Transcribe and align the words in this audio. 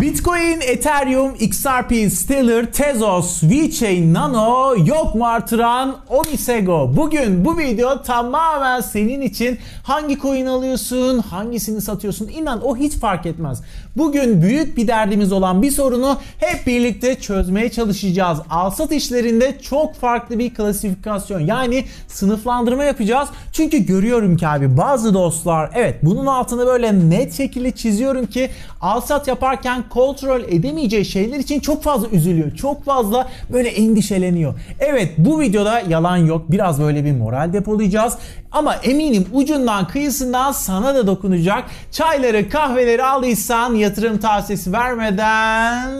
Bitcoin, 0.00 0.60
Ethereum, 0.60 1.34
XRP, 1.34 2.12
Stellar, 2.12 2.72
Tezos, 2.72 3.42
VeChain, 3.42 4.14
Nano, 4.14 4.74
yok 4.86 5.14
mu 5.14 5.26
artıran 5.26 5.96
Omisego. 6.08 6.96
Bugün 6.96 7.44
bu 7.44 7.58
video 7.58 8.02
tamamen 8.02 8.80
senin 8.80 9.20
için 9.20 9.58
hangi 9.82 10.18
coin 10.18 10.46
alıyorsun, 10.46 11.18
hangisini 11.18 11.80
satıyorsun 11.80 12.28
inan 12.28 12.64
o 12.64 12.76
hiç 12.76 12.92
fark 12.92 13.26
etmez. 13.26 13.62
Bugün 13.96 14.42
büyük 14.42 14.76
bir 14.76 14.88
derdimiz 14.88 15.32
olan 15.32 15.62
bir 15.62 15.70
sorunu 15.70 16.18
hep 16.38 16.66
birlikte 16.66 17.14
çözmeye 17.14 17.70
çalışacağız. 17.70 18.38
Alsat 18.50 18.92
işlerinde 18.92 19.58
çok 19.62 19.94
farklı 19.94 20.38
bir 20.38 20.54
klasifikasyon 20.54 21.40
yani 21.40 21.84
sınıflandırma 22.08 22.84
yapacağız. 22.84 23.28
Çünkü 23.52 23.78
görüyorum 23.78 24.36
ki 24.36 24.48
abi 24.48 24.76
bazı 24.76 25.14
dostlar 25.14 25.70
evet 25.74 25.98
bunun 26.02 26.26
altını 26.26 26.66
böyle 26.66 27.10
net 27.10 27.32
şekilde 27.32 27.70
çiziyorum 27.70 28.26
ki 28.26 28.50
alsat 28.80 29.28
yaparken 29.28 29.83
kontrol 29.90 30.40
edemeyeceği 30.40 31.04
şeyler 31.04 31.38
için 31.38 31.60
çok 31.60 31.82
fazla 31.82 32.08
üzülüyor. 32.08 32.54
Çok 32.54 32.84
fazla 32.84 33.28
böyle 33.52 33.68
endişeleniyor. 33.68 34.54
Evet 34.78 35.12
bu 35.18 35.40
videoda 35.40 35.80
yalan 35.80 36.16
yok. 36.16 36.50
Biraz 36.50 36.80
böyle 36.80 37.04
bir 37.04 37.12
moral 37.12 37.52
depolayacağız. 37.52 38.18
Ama 38.52 38.74
eminim 38.74 39.26
ucundan 39.32 39.88
kıyısından 39.88 40.52
sana 40.52 40.94
da 40.94 41.06
dokunacak. 41.06 41.64
Çayları 41.90 42.48
kahveleri 42.48 43.04
aldıysan 43.04 43.74
yatırım 43.74 44.18
tavsiyesi 44.18 44.72
vermeden 44.72 45.90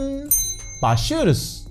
başlıyoruz. 0.82 1.63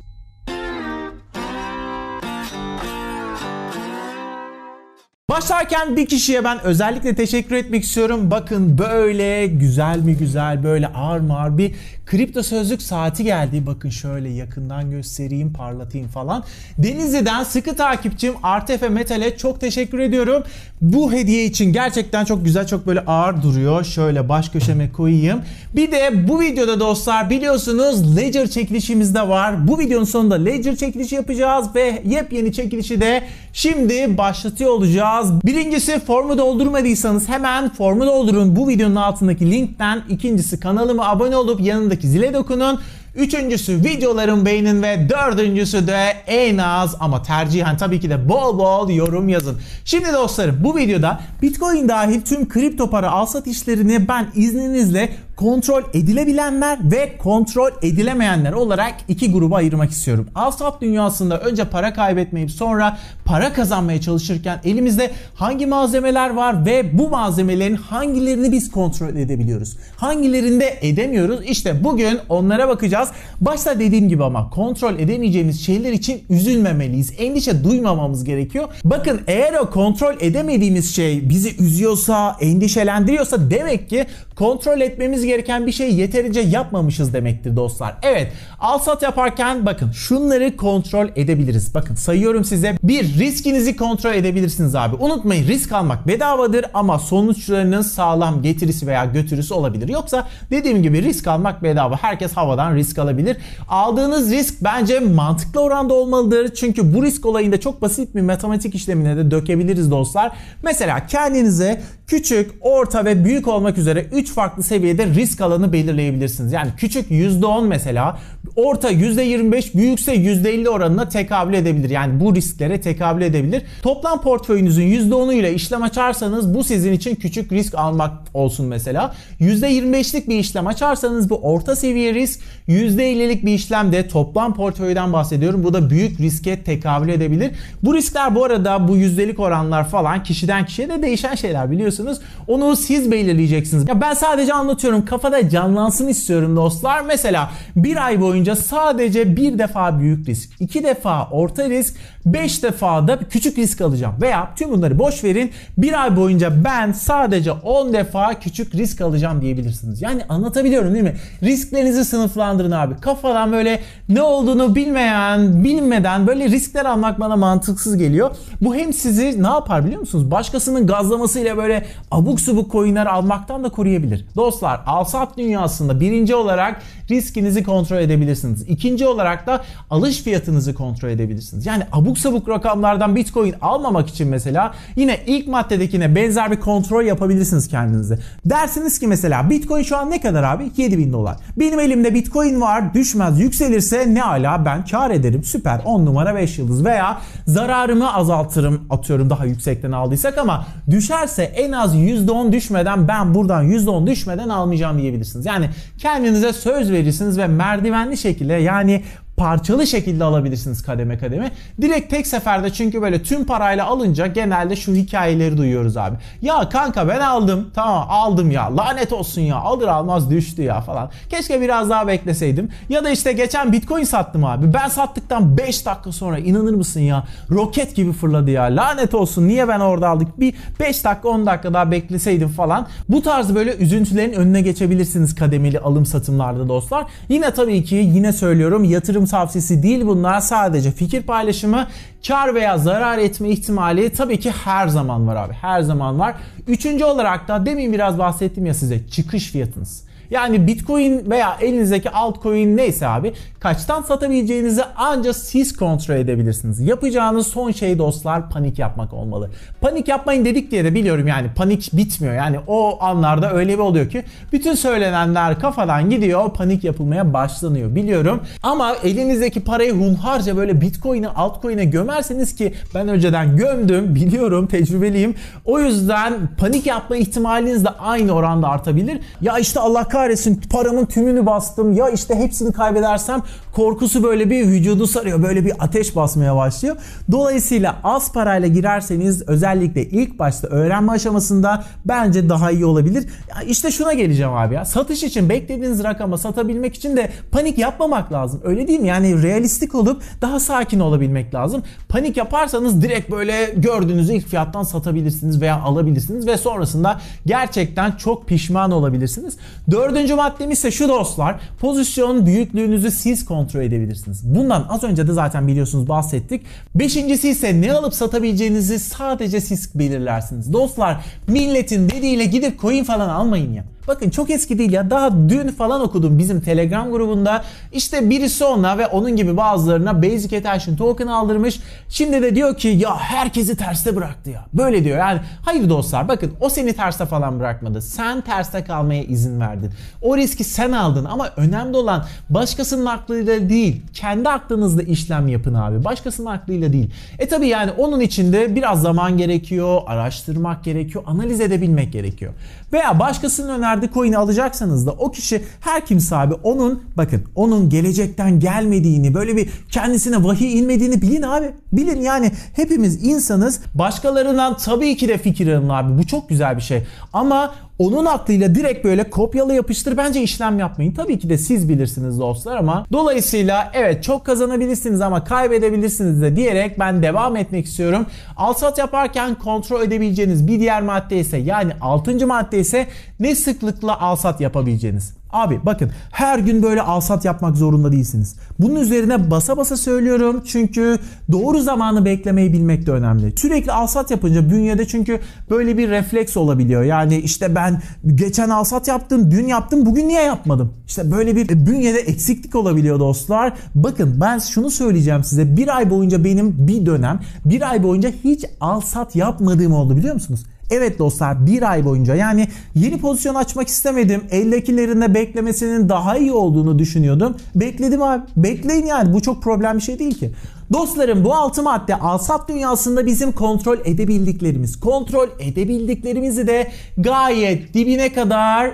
Başlarken 5.34 5.96
bir 5.96 6.06
kişiye 6.06 6.44
ben 6.44 6.64
özellikle 6.64 7.16
teşekkür 7.16 7.56
etmek 7.56 7.84
istiyorum. 7.84 8.32
Bakın 8.32 8.78
böyle 8.78 9.48
güzel 9.48 10.00
mi 10.00 10.18
güzel 10.18 10.64
böyle 10.64 10.88
ağır 10.88 11.20
mı 11.20 11.40
ağır 11.40 11.58
bir 11.58 11.76
kripto 12.06 12.44
sözlük 12.44 12.82
saati 12.82 13.24
geldi. 13.24 13.66
Bakın 13.66 13.90
şöyle 13.90 14.30
yakından 14.30 14.92
göstereyim 14.92 15.54
parlatayım 15.54 16.08
falan. 16.08 16.44
Denizli'den 16.78 17.44
sıkı 17.44 17.76
takipçim 17.76 18.34
Artefe 18.44 18.90
Metal'e 18.90 19.38
çok 19.38 19.62
teşekkür 19.62 20.00
ediyorum. 20.00 20.44
Bu 20.82 21.14
hediye 21.14 21.46
için 21.46 21.74
gerçekten 21.74 22.26
çok 22.26 22.46
güzel 22.46 22.68
çok 22.68 22.88
böyle 22.88 23.00
ağır 23.00 23.42
duruyor. 23.44 23.84
Şöyle 23.84 24.30
baş 24.30 24.50
köşeme 24.50 24.92
koyayım. 24.92 25.42
Bir 25.76 25.92
de 25.92 26.28
bu 26.28 26.42
videoda 26.42 26.80
dostlar 26.80 27.30
biliyorsunuz 27.30 28.18
Ledger 28.18 28.48
çekilişimiz 28.48 29.16
de 29.16 29.28
var. 29.28 29.68
Bu 29.68 29.80
videonun 29.80 30.06
sonunda 30.06 30.36
Ledger 30.36 30.76
çekilişi 30.76 31.16
yapacağız 31.16 31.68
ve 31.76 32.02
yepyeni 32.06 32.54
çekilişi 32.54 33.02
de 33.02 33.24
şimdi 33.54 34.18
başlatıyor 34.18 34.72
olacağız. 34.72 35.23
Birincisi 35.46 36.00
formu 36.00 36.38
doldurmadıysanız 36.38 37.30
hemen 37.30 37.74
formu 37.74 38.06
doldurun 38.06 38.56
bu 38.56 38.68
videonun 38.68 38.96
altındaki 38.96 39.52
linkten. 39.52 40.04
İkincisi 40.10 40.60
kanalıma 40.60 41.08
abone 41.08 41.36
olup 41.38 41.62
yanındaki 41.62 42.08
zile 42.08 42.34
dokunun. 42.34 42.80
Üçüncüsü 43.16 43.84
videoların 43.84 44.46
beğenin 44.46 44.84
ve 44.84 45.10
dördüncüsü 45.10 45.88
de 45.88 46.14
en 46.28 46.58
az 46.58 46.96
ama 47.00 47.22
tercihen 47.22 47.78
tabii 47.78 48.00
ki 48.00 48.10
de 48.10 48.30
bol 48.30 48.60
bol 48.60 48.90
yorum 48.90 49.30
yazın. 49.30 49.58
Şimdi 49.86 50.14
dostlarım 50.14 50.58
bu 50.64 50.76
videoda 50.76 51.20
Bitcoin 51.42 51.90
dahil 51.90 52.22
tüm 52.22 52.50
kripto 52.50 52.90
para 52.90 53.12
alsat 53.12 53.48
işlerini 53.48 54.08
ben 54.08 54.28
izninizle 54.36 55.10
kontrol 55.36 55.84
edilebilenler 55.94 56.80
ve 56.84 57.18
kontrol 57.18 57.70
edilemeyenler 57.82 58.54
olarak 58.54 58.94
iki 59.08 59.32
gruba 59.32 59.56
ayırmak 59.56 59.92
istiyorum. 59.92 60.28
Alsat 60.36 60.82
dünyasında 60.82 61.40
önce 61.40 61.64
para 61.66 61.94
kaybetmeyip 61.94 62.52
sonra 62.52 62.98
para 63.26 63.54
kazanmaya 63.54 64.02
çalışırken 64.02 64.60
elimizde 64.64 65.12
hangi 65.36 65.66
malzemeler 65.66 66.30
var 66.30 66.66
ve 66.66 66.98
bu 66.98 67.10
malzemelerin 67.10 67.76
hangilerini 67.76 68.52
biz 68.52 68.72
kontrol 68.72 69.16
edebiliyoruz? 69.16 69.78
Hangilerinde 69.96 70.78
edemiyoruz? 70.82 71.40
İşte 71.46 71.84
bugün 71.84 72.20
onlara 72.30 72.68
bakacağız. 72.68 73.10
Başta 73.42 73.80
dediğim 73.80 74.10
gibi 74.10 74.24
ama 74.24 74.50
kontrol 74.50 75.00
edemeyeceğimiz 75.00 75.66
şeyler 75.66 75.92
için 75.92 76.24
üzülmemeliyiz. 76.30 77.14
Endişe 77.18 77.64
duymamamız 77.64 78.24
gerekiyor. 78.24 78.70
Bakın 78.84 79.22
eğer 79.28 79.54
o 79.54 79.70
kontrol 79.70 80.14
edemediğimiz 80.20 80.96
şey 80.96 81.30
bizi 81.30 81.64
üzüyorsa, 81.64 82.38
endişelendiriyorsa 82.42 83.52
demek 83.52 83.90
ki 83.90 84.06
kontrol 84.36 84.82
etmemiz 84.82 85.26
gereken 85.26 85.68
bir 85.68 85.72
şey 85.72 85.94
yeterince 85.94 86.40
yapmamışız 86.40 87.14
demektir 87.14 87.56
dostlar. 87.56 87.96
Evet 88.02 88.32
al 88.60 88.80
sat 88.80 89.02
yaparken 89.02 89.66
bakın 89.66 89.92
şunları 89.92 90.58
kontrol 90.58 91.08
edebiliriz. 91.16 91.76
Bakın 91.76 91.96
sayıyorum 91.96 92.44
size. 92.44 92.78
Bir 92.84 93.20
riskinizi 93.20 93.76
kontrol 93.76 94.14
edebilirsiniz 94.14 94.76
abi. 94.76 94.96
Unutmayın 94.96 95.48
risk 95.48 95.72
almak 95.72 96.08
bedavadır 96.08 96.66
ama 96.74 97.00
sonuçlarının 97.00 97.82
sağlam 97.82 98.42
getirisi 98.42 98.88
veya 98.88 99.06
götürüsü 99.06 99.54
olabilir. 99.54 99.90
Yoksa 99.90 100.28
dediğim 100.52 100.84
gibi 100.84 101.04
risk 101.04 101.28
almak 101.28 101.64
bedava. 101.64 101.98
Herkes 101.98 102.34
havadan 102.34 102.76
risk 102.76 103.00
alabilir. 103.00 103.38
Aldığınız 103.70 104.32
risk 104.32 104.64
bence 104.64 105.00
mantıklı 105.00 105.62
oranda 105.62 105.94
olmalıdır. 105.94 106.54
Çünkü 106.54 106.94
bu 106.94 107.04
risk 107.04 107.26
olayında 107.26 107.60
çok 107.60 107.82
basit 107.82 108.16
bir 108.16 108.22
matematik 108.22 108.76
işlemine 108.76 109.18
de 109.18 109.32
dökebiliriz 109.32 109.92
dostlar. 109.92 110.32
Mesela 110.64 111.08
kendinize 111.08 111.82
küçük, 112.08 112.52
orta 112.62 113.06
ve 113.06 113.26
büyük 113.26 113.48
olmak 113.48 113.78
üzere 113.78 114.06
3 114.12 114.23
farklı 114.32 114.64
seviyede 114.64 115.06
risk 115.06 115.42
alanı 115.42 115.74
belirleyebilirsiniz. 115.74 116.52
Yani 116.52 116.70
küçük 116.78 117.12
%10 117.12 117.68
mesela, 117.68 118.20
orta 118.56 118.92
%25, 118.92 119.78
büyükse 119.78 120.14
%50 120.16 120.70
oranına 120.70 121.10
tekabül 121.10 121.54
edebilir. 121.54 121.90
Yani 121.90 122.20
bu 122.20 122.36
risklere 122.36 122.82
tekabül 122.82 123.22
edebilir. 123.22 123.62
Toplam 123.82 124.22
portföyünüzün 124.22 124.88
%10'u 124.88 125.34
ile 125.34 125.54
işlem 125.54 125.84
açarsanız 125.84 126.54
bu 126.54 126.64
sizin 126.64 126.94
için 126.94 127.16
küçük 127.16 127.52
risk 127.52 127.76
almak 127.76 128.12
olsun 128.34 128.66
mesela. 128.66 129.14
%25'lik 129.40 130.30
bir 130.30 130.40
işlem 130.40 130.68
açarsanız 130.68 131.30
bu 131.30 131.36
orta 131.36 131.76
seviye 131.76 132.14
risk, 132.14 132.40
%50'lik 132.68 133.46
bir 133.46 133.54
işlemde 133.54 134.08
toplam 134.08 134.54
portföyden 134.54 135.14
bahsediyorum. 135.14 135.64
Bu 135.64 135.74
da 135.74 135.90
büyük 135.90 136.20
riske 136.20 136.64
tekabül 136.64 137.10
edebilir. 137.10 137.52
Bu 137.84 137.94
riskler 137.96 138.36
bu 138.36 138.46
arada 138.46 138.88
bu 138.88 138.98
yüzdelik 138.98 139.40
oranlar 139.40 139.90
falan 139.90 140.24
kişiden 140.24 140.66
kişiye 140.66 140.90
de 140.90 141.02
değişen 141.02 141.36
şeyler 141.36 141.72
biliyorsunuz. 141.72 142.20
Onu 142.48 142.76
siz 142.76 143.12
belirleyeceksiniz. 143.12 143.88
Ya 143.88 144.02
ben 144.02 144.13
sadece 144.16 144.54
anlatıyorum. 144.54 145.06
Kafada 145.06 145.50
canlansın 145.50 146.08
istiyorum 146.08 146.56
dostlar. 146.56 147.02
Mesela 147.02 147.52
bir 147.76 148.06
ay 148.06 148.22
boyunca 148.22 148.56
sadece 148.56 149.36
bir 149.36 149.60
defa 149.60 150.00
büyük 150.00 150.28
risk, 150.28 150.50
iki 150.60 150.84
defa 150.84 151.28
orta 151.32 151.70
risk, 151.70 151.96
beş 152.26 152.64
defa 152.64 153.08
da 153.08 153.20
küçük 153.20 153.58
risk 153.58 153.82
alacağım. 153.82 154.16
Veya 154.22 154.50
tüm 154.56 154.72
bunları 154.72 155.00
boş 155.00 155.24
verin. 155.24 155.52
Bir 155.78 156.04
ay 156.04 156.16
boyunca 156.16 156.64
ben 156.64 156.92
sadece 156.92 157.52
10 157.52 157.94
defa 157.94 158.40
küçük 158.40 158.76
risk 158.76 159.02
alacağım 159.02 159.42
diyebilirsiniz. 159.42 160.02
Yani 160.02 160.22
anlatabiliyorum 160.30 160.94
değil 160.94 161.04
mi? 161.04 161.16
Risklerinizi 161.44 162.06
sınıflandırın 162.06 162.72
abi. 162.72 162.96
Kafadan 163.02 163.52
böyle 163.52 163.80
ne 164.10 164.22
olduğunu 164.22 164.76
bilmeyen, 164.76 165.64
bilmeden 165.64 166.28
böyle 166.28 166.50
riskler 166.50 166.86
almak 166.86 167.20
bana 167.20 167.36
mantıksız 167.36 167.98
geliyor. 167.98 168.36
Bu 168.62 168.76
hem 168.76 168.94
sizi 168.94 169.44
ne 169.44 169.48
yapar 169.48 169.86
biliyor 169.86 170.00
musunuz? 170.00 170.32
Başkasının 170.32 170.88
gazlamasıyla 170.88 171.58
böyle 171.58 171.86
abuk 172.12 172.42
subuk 172.42 172.72
coinler 172.72 173.06
almaktan 173.06 173.64
da 173.64 173.70
koruyabilir. 173.70 174.03
Dostlar 174.36 174.82
alsat 174.86 175.38
dünyasında 175.38 176.00
birinci 176.00 176.36
olarak 176.36 176.82
riskinizi 177.10 177.64
kontrol 177.64 177.98
edebilirsiniz. 177.98 178.62
İkinci 178.62 179.08
olarak 179.08 179.48
da 179.48 179.62
alış 179.90 180.22
fiyatınızı 180.22 180.74
kontrol 180.74 181.10
edebilirsiniz. 181.10 181.66
Yani 181.66 181.84
abuk 181.92 182.18
sabuk 182.18 182.50
rakamlardan 182.50 183.16
bitcoin 183.16 183.56
almamak 183.62 184.10
için 184.10 184.28
mesela 184.28 184.74
yine 184.96 185.20
ilk 185.28 185.48
maddedekine 185.48 186.16
benzer 186.16 186.52
bir 186.52 186.60
kontrol 186.60 187.04
yapabilirsiniz 187.04 187.68
kendinize. 187.68 188.20
Dersiniz 188.46 189.00
ki 189.00 189.08
mesela 189.08 189.50
bitcoin 189.50 189.84
şu 189.84 189.98
an 189.98 190.12
ne 190.12 190.22
kadar 190.22 190.44
abi? 190.44 190.72
7000 190.78 191.14
dolar. 191.14 191.38
Benim 191.58 191.80
elimde 191.80 192.14
bitcoin 192.14 192.62
var 192.62 192.94
düşmez 192.94 193.40
yükselirse 193.40 194.14
ne 194.14 194.24
ala 194.24 194.66
ben 194.66 194.86
kar 194.86 195.12
ederim 195.12 195.44
süper 195.44 195.82
10 195.86 196.06
numara 196.06 196.36
5 196.36 196.58
yıldız 196.58 196.86
veya 196.86 197.18
zararımı 197.48 198.14
azaltırım 198.14 198.86
atıyorum 198.90 199.30
daha 199.30 199.46
yüksekten 199.46 199.92
aldıysak 199.92 200.38
ama 200.38 200.66
düşerse 200.90 201.44
en 201.44 201.72
az 201.72 201.96
%10 201.96 202.52
düşmeden 202.52 203.08
ben 203.08 203.34
buradan 203.34 203.66
%10 203.66 203.93
düşmeden 204.08 204.50
almayacağım 204.50 204.98
diyebilirsiniz. 204.98 205.46
Yani 205.46 205.70
kendinize 205.98 206.54
söz 206.54 206.92
verirsiniz 206.92 207.38
ve 207.38 207.48
merdivenli 207.48 208.18
şekilde 208.18 208.54
yani 208.54 209.04
parçalı 209.38 209.88
şekilde 209.88 210.24
alabilirsiniz 210.24 210.84
kademe 210.84 211.18
kademe. 211.18 211.52
Direkt 211.82 212.10
tek 212.10 212.28
seferde 212.28 212.70
çünkü 212.70 213.02
böyle 213.02 213.24
tüm 213.24 213.46
parayla 213.46 213.86
alınca 213.86 214.28
genelde 214.28 214.76
şu 214.76 214.94
hikayeleri 214.94 215.58
duyuyoruz 215.58 215.98
abi. 215.98 216.16
Ya 216.42 216.70
kanka 216.70 217.08
ben 217.08 217.20
aldım 217.20 217.70
tamam 217.76 218.08
aldım 218.10 218.52
ya 218.52 218.78
lanet 218.78 219.14
olsun 219.14 219.42
ya 219.42 219.56
alır 219.56 219.88
almaz 219.88 220.30
düştü 220.30 220.62
ya 220.62 220.82
falan. 220.82 221.10
Keşke 221.30 221.62
biraz 221.62 221.90
daha 221.90 222.08
bekleseydim. 222.08 222.70
Ya 222.90 223.04
da 223.04 223.10
işte 223.10 223.32
geçen 223.34 223.72
bitcoin 223.72 224.04
sattım 224.04 224.46
abi. 224.46 224.74
Ben 224.74 224.88
sattıktan 224.88 225.58
5 225.58 225.86
dakika 225.86 226.12
sonra 226.12 226.40
inanır 226.40 226.74
mısın 226.74 227.00
ya 227.00 227.24
roket 227.52 227.96
gibi 227.96 228.12
fırladı 228.14 228.52
ya 228.52 228.64
lanet 228.64 229.14
olsun 229.14 229.48
niye 229.48 229.68
ben 229.68 229.80
orada 229.80 230.10
aldık 230.10 230.40
bir 230.40 230.54
5 230.80 231.04
dakika 231.04 231.30
10 231.30 231.46
dakika 231.46 231.74
daha 231.74 231.92
bekleseydim 231.92 232.50
falan. 232.50 232.88
Bu 233.10 233.22
tarz 233.22 233.56
böyle 233.56 233.76
üzüntülerin 233.76 234.34
önüne 234.34 234.62
geçebilirsiniz 234.62 235.36
kademeli 235.36 235.80
alım 235.80 236.06
satımlarda 236.06 236.70
dostlar. 236.70 237.06
Yine 237.30 237.52
tabii 237.52 237.84
ki 237.84 237.96
yine 237.96 238.34
söylüyorum 238.34 238.84
yatırım 238.84 239.23
tavsiyesi 239.26 239.84
değil 239.84 240.06
bunlar. 240.06 240.40
Sadece 240.40 240.92
fikir 240.92 241.24
paylaşımı. 241.24 241.88
Kar 242.28 242.56
veya 242.56 242.78
zarar 242.78 243.18
etme 243.18 243.50
ihtimali 243.50 244.14
tabii 244.14 244.40
ki 244.40 244.52
her 244.52 244.88
zaman 244.88 245.28
var 245.28 245.36
abi. 245.36 245.54
Her 245.54 245.82
zaman 245.82 246.20
var. 246.20 246.36
Üçüncü 246.68 247.04
olarak 247.04 247.48
da 247.48 247.66
demin 247.66 247.94
biraz 247.94 248.18
bahsettim 248.18 248.66
ya 248.66 248.74
size 248.74 249.08
çıkış 249.08 249.52
fiyatınız. 249.52 250.04
Yani 250.34 250.68
Bitcoin 250.68 251.30
veya 251.30 251.58
elinizdeki 251.62 252.10
altcoin 252.10 252.78
neyse 252.78 253.08
abi 253.08 253.34
kaçtan 253.60 254.02
satabileceğinizi 254.02 254.82
ancak 254.96 255.36
siz 255.36 255.76
kontrol 255.78 256.16
edebilirsiniz. 256.16 256.80
Yapacağınız 256.80 257.48
son 257.48 257.72
şey 257.72 257.98
dostlar 257.98 258.50
panik 258.50 258.80
yapmak 258.80 259.14
olmalı. 259.14 259.50
Panik 259.82 260.08
yapmayın 260.08 260.46
dedik 260.46 260.72
diye 260.72 260.84
de 260.84 260.96
biliyorum 260.96 261.28
yani 261.28 261.48
panik 261.56 261.90
bitmiyor. 261.94 262.34
Yani 262.34 262.58
o 262.68 263.04
anlarda 263.04 263.54
öyle 263.54 263.74
bir 263.74 263.78
oluyor 263.78 264.10
ki 264.10 264.24
bütün 264.52 264.74
söylenenler 264.74 265.60
kafadan 265.60 266.10
gidiyor 266.10 266.54
panik 266.54 266.84
yapılmaya 266.84 267.34
başlanıyor 267.34 267.96
biliyorum. 267.96 268.42
Ama 268.64 268.96
elinizdeki 269.04 269.64
parayı 269.64 269.94
hunharca 269.94 270.58
böyle 270.58 270.82
Bitcoin'e 270.82 271.28
altcoin'e 271.28 271.86
gömerseniz 271.86 272.56
ki 272.56 272.74
ben 272.96 273.08
önceden 273.08 273.58
gömdüm 273.58 274.16
biliyorum 274.16 274.68
tecrübeliyim. 274.68 275.36
O 275.66 275.80
yüzden 275.80 276.34
panik 276.58 276.86
yapma 276.86 277.16
ihtimaliniz 277.16 277.86
de 277.86 277.90
aynı 277.90 278.32
oranda 278.32 278.68
artabilir. 278.68 279.20
Ya 279.42 279.58
işte 279.58 279.80
Allah 279.80 280.04
kahretsin 280.04 280.23
paramın 280.70 281.06
tümünü 281.06 281.46
bastım 281.46 281.94
ya 281.94 282.10
işte 282.10 282.36
hepsini 282.36 282.74
kaybedersem 282.74 283.42
korkusu 283.74 284.24
böyle 284.24 284.50
bir 284.50 284.68
vücudu 284.68 285.08
sarıyor. 285.08 285.44
Böyle 285.44 285.66
bir 285.66 285.74
ateş 285.80 286.16
basmaya 286.16 286.56
başlıyor. 286.56 286.96
Dolayısıyla 287.32 287.96
az 288.04 288.32
parayla 288.32 288.68
girerseniz 288.68 289.50
özellikle 289.50 290.06
ilk 290.06 290.40
başta 290.40 290.68
öğrenme 290.68 291.12
aşamasında 291.12 291.84
bence 292.06 292.50
daha 292.50 292.72
iyi 292.72 292.86
olabilir. 292.86 293.28
Ya 293.50 293.62
işte 293.62 293.92
şuna 293.92 294.14
geleceğim 294.14 294.54
abi 294.54 294.76
ya. 294.76 294.86
Satış 294.86 295.24
için 295.24 295.50
beklediğiniz 295.50 296.04
rakama 296.04 296.38
satabilmek 296.38 296.96
için 296.96 297.18
de 297.18 297.30
panik 297.52 297.78
yapmamak 297.78 298.32
lazım. 298.32 298.62
Öyle 298.64 298.88
değil 298.88 299.00
mi? 299.00 299.08
Yani 299.08 299.44
realistik 299.44 299.96
olup 299.96 300.22
daha 300.42 300.60
sakin 300.60 301.00
olabilmek 301.00 301.54
lazım. 301.54 301.84
Panik 302.10 302.38
yaparsanız 302.38 303.02
direkt 303.02 303.32
böyle 303.32 303.74
gördüğünüz 303.78 304.30
ilk 304.30 304.48
fiyattan 304.48 304.84
satabilirsiniz 304.84 305.62
veya 305.62 305.82
alabilirsiniz 305.82 306.48
ve 306.48 306.58
sonrasında 306.58 307.20
gerçekten 307.46 308.12
çok 308.12 308.48
pişman 308.48 308.92
olabilirsiniz. 308.92 309.58
Dördüncü 309.92 310.13
maddemiz 310.14 310.78
ise 310.78 310.92
şu 310.92 311.10
dostlar. 311.10 311.60
Pozisyon 311.80 312.46
büyüklüğünüzü 312.46 313.12
siz 313.12 313.46
kontrol 313.46 313.82
edebilirsiniz. 313.82 314.56
Bundan 314.56 314.86
az 314.90 315.04
önce 315.04 315.28
de 315.28 315.34
zaten 315.34 315.68
biliyorsunuz 315.68 316.10
bahsettik. 316.10 316.66
Beşincisi 316.96 317.50
ise 317.50 317.82
ne 317.82 317.94
alıp 317.94 318.14
satabileceğinizi 318.14 319.00
sadece 319.00 319.62
siz 319.62 320.00
belirlersiniz. 320.00 320.74
Dostlar 320.74 321.26
milletin 321.48 322.10
dediğiyle 322.10 322.46
gidip 322.46 322.82
coin 322.82 323.04
falan 323.04 323.30
almayın 323.30 323.74
ya. 323.74 323.84
Bakın 324.08 324.30
çok 324.30 324.50
eski 324.50 324.78
değil 324.78 324.92
ya 324.92 325.10
daha 325.10 325.32
dün 325.50 325.68
falan 325.68 326.02
okudum 326.02 326.38
bizim 326.38 326.62
Telegram 326.62 327.12
grubunda. 327.12 327.64
İşte 327.94 328.30
birisi 328.30 328.64
ona 328.66 328.98
ve 328.98 329.08
onun 329.08 329.36
gibi 329.36 329.58
bazılarına 329.58 330.24
Basic 330.24 330.58
Attention 330.58 330.96
Token 330.96 331.28
aldırmış. 331.28 331.80
Şimdi 332.10 332.42
de 332.42 332.56
diyor 332.56 332.78
ki 332.78 332.88
ya 332.88 333.18
herkesi 333.18 333.78
terste 333.78 334.16
bıraktı 334.16 334.50
ya. 334.50 334.66
Böyle 334.74 335.04
diyor 335.04 335.18
yani 335.18 335.40
hayır 335.66 335.90
dostlar 335.90 336.28
bakın 336.28 336.54
o 336.60 336.70
seni 336.70 336.94
terste 336.94 337.26
falan 337.26 337.60
bırakmadı. 337.60 338.02
Sen 338.02 338.42
terste 338.42 338.84
kalmaya 338.84 339.24
izin 339.24 339.60
verdin. 339.60 339.92
O 340.22 340.38
riski 340.38 340.64
sen 340.64 340.92
aldın 340.92 341.26
ama 341.26 341.50
önemli 341.58 341.98
olan 341.98 342.26
başkasının 342.50 343.06
aklıyla 343.06 343.70
değil 343.70 344.02
kendi 344.14 344.50
aklınızla 344.50 345.02
işlem 345.02 345.48
yapın 345.48 345.74
abi. 345.74 346.04
Başkasının 346.04 346.48
aklıyla 346.52 346.94
değil. 346.94 347.12
E 347.40 347.48
tabi 347.48 347.68
yani 347.68 347.92
onun 347.92 348.20
içinde 348.20 348.76
biraz 348.76 349.02
zaman 349.02 349.38
gerekiyor, 349.38 350.02
araştırmak 350.08 350.84
gerekiyor, 350.84 351.24
analiz 351.28 351.62
edebilmek 351.62 352.14
gerekiyor. 352.14 352.54
Veya 352.94 353.20
başkasının 353.20 353.70
önerdiği 353.94 354.12
coin'i 354.14 354.38
alacaksanız 354.38 355.08
da 355.08 355.12
o 355.12 355.32
kişi 355.32 355.62
her 355.80 356.06
kimse 356.06 356.36
abi 356.36 356.54
onun 356.64 357.04
bakın 357.18 357.44
onun 357.56 357.90
gelecekten 357.90 358.60
gelmediğini 358.60 359.34
böyle 359.34 359.58
bir 359.58 359.70
kendisine 359.92 360.44
vahiy 360.44 360.80
inmediğini 360.80 361.22
bilin 361.22 361.42
abi. 361.42 361.72
Bilin 361.92 362.22
yani 362.22 362.52
hepimiz 362.76 363.26
insanız. 363.26 363.80
Başkalarından 363.96 364.78
tabii 364.78 365.18
ki 365.18 365.28
de 365.28 365.38
fikir 365.38 365.74
alın 365.74 365.90
abi. 365.90 366.18
Bu 366.18 366.28
çok 366.28 366.50
güzel 366.50 366.78
bir 366.78 366.82
şey. 366.82 367.04
Ama 367.34 367.74
onun 368.00 368.26
aklıyla 368.26 368.76
direkt 368.76 369.06
böyle 369.06 369.30
kopyala 369.30 369.74
yapıştır 369.74 370.18
bence 370.18 370.42
işlem 370.42 370.80
yapmayın. 370.80 371.12
Tabii 371.12 371.40
ki 371.40 371.50
de 371.50 371.58
siz 371.58 371.90
bilirsiniz 371.90 372.40
dostlar 372.40 372.78
ama 372.78 373.06
dolayısıyla 373.12 373.92
evet 373.94 374.24
çok 374.24 374.46
kazanabilirsiniz 374.46 375.22
ama 375.22 375.44
kaybedebilirsiniz 375.44 376.42
de 376.42 376.56
diyerek 376.56 377.00
ben 377.00 377.24
devam 377.24 377.56
etmek 377.56 377.86
istiyorum. 377.86 378.26
Alsat 378.58 378.98
yaparken 378.98 379.56
kontrol 379.56 380.02
edebileceğiniz 380.02 380.68
bir 380.68 380.80
diğer 380.80 381.02
madde 381.02 381.38
ise 381.38 381.58
yani 381.58 381.92
6. 382.02 382.48
madde 382.48 382.80
ise 382.80 383.08
ne 383.40 383.56
sıklıkla 383.84 384.20
alsat 384.20 384.62
yapabileceğiniz. 384.62 385.34
Abi 385.52 385.80
bakın 385.86 386.12
her 386.32 386.60
gün 386.60 386.84
böyle 386.84 387.02
alsat 387.02 387.46
yapmak 387.46 387.78
zorunda 387.78 388.12
değilsiniz. 388.12 388.56
Bunun 388.80 388.96
üzerine 388.96 389.52
basa 389.52 389.78
basa 389.78 389.98
söylüyorum 389.98 390.62
çünkü 390.66 391.18
doğru 391.52 391.82
zamanı 391.82 392.26
beklemeyi 392.26 392.74
bilmek 392.74 393.06
de 393.06 393.12
önemli. 393.12 393.54
Sürekli 393.58 393.92
alsat 393.92 394.32
yapınca 394.32 394.70
bünyede 394.70 395.08
çünkü 395.08 395.40
böyle 395.70 395.98
bir 395.98 396.10
refleks 396.10 396.58
olabiliyor. 396.58 397.04
Yani 397.04 397.38
işte 397.38 397.76
ben 397.76 398.02
geçen 398.36 398.70
alsat 398.70 399.08
yaptım, 399.08 399.52
dün 399.52 399.68
yaptım, 399.68 400.06
bugün 400.06 400.28
niye 400.28 400.42
yapmadım? 400.42 400.94
İşte 401.08 401.32
böyle 401.32 401.56
bir 401.56 401.70
bünyede 401.70 402.20
eksiklik 402.20 402.76
olabiliyor 402.76 403.20
dostlar. 403.20 403.74
Bakın 403.96 404.38
ben 404.42 404.60
şunu 404.60 404.90
söyleyeceğim 404.90 405.44
size. 405.44 405.78
Bir 405.78 405.98
ay 405.98 406.10
boyunca 406.10 406.44
benim 406.44 406.88
bir 406.88 407.06
dönem 407.06 407.40
bir 407.66 407.90
ay 407.92 408.04
boyunca 408.04 408.32
hiç 408.44 408.66
alsat 408.80 409.36
yapmadığım 409.36 409.94
oldu 409.94 410.18
biliyor 410.18 410.34
musunuz? 410.34 410.66
Evet 410.92 411.20
dostlar 411.20 411.66
bir 411.68 411.92
ay 411.92 412.06
boyunca 412.06 412.36
yani 412.36 412.68
yeni 412.96 413.20
pozisyon 413.20 413.56
açmak 413.56 413.88
istemedim. 413.88 414.42
Eldekilerinde 414.52 415.34
beklemesinin 415.34 416.10
daha 416.10 416.38
iyi 416.38 416.52
olduğunu 416.52 417.00
düşünüyordum. 417.00 417.58
Bekledim 417.76 418.22
abi. 418.22 418.42
Bekleyin 418.58 419.06
yani 419.06 419.34
bu 419.34 419.42
çok 419.42 419.64
problem 419.64 419.98
bir 419.98 420.02
şey 420.02 420.20
değil 420.20 420.40
ki. 420.40 420.52
Dostlarım 420.94 421.46
bu 421.46 421.54
altı 421.54 421.84
madde 421.84 422.16
alsat 422.16 422.70
dünyasında 422.70 423.26
bizim 423.26 423.52
kontrol 423.52 423.98
edebildiklerimiz. 424.06 425.00
Kontrol 425.00 425.48
edebildiklerimizi 425.60 426.68
de 426.68 426.92
gayet 427.18 427.94
dibine 427.94 428.34
kadar 428.34 428.92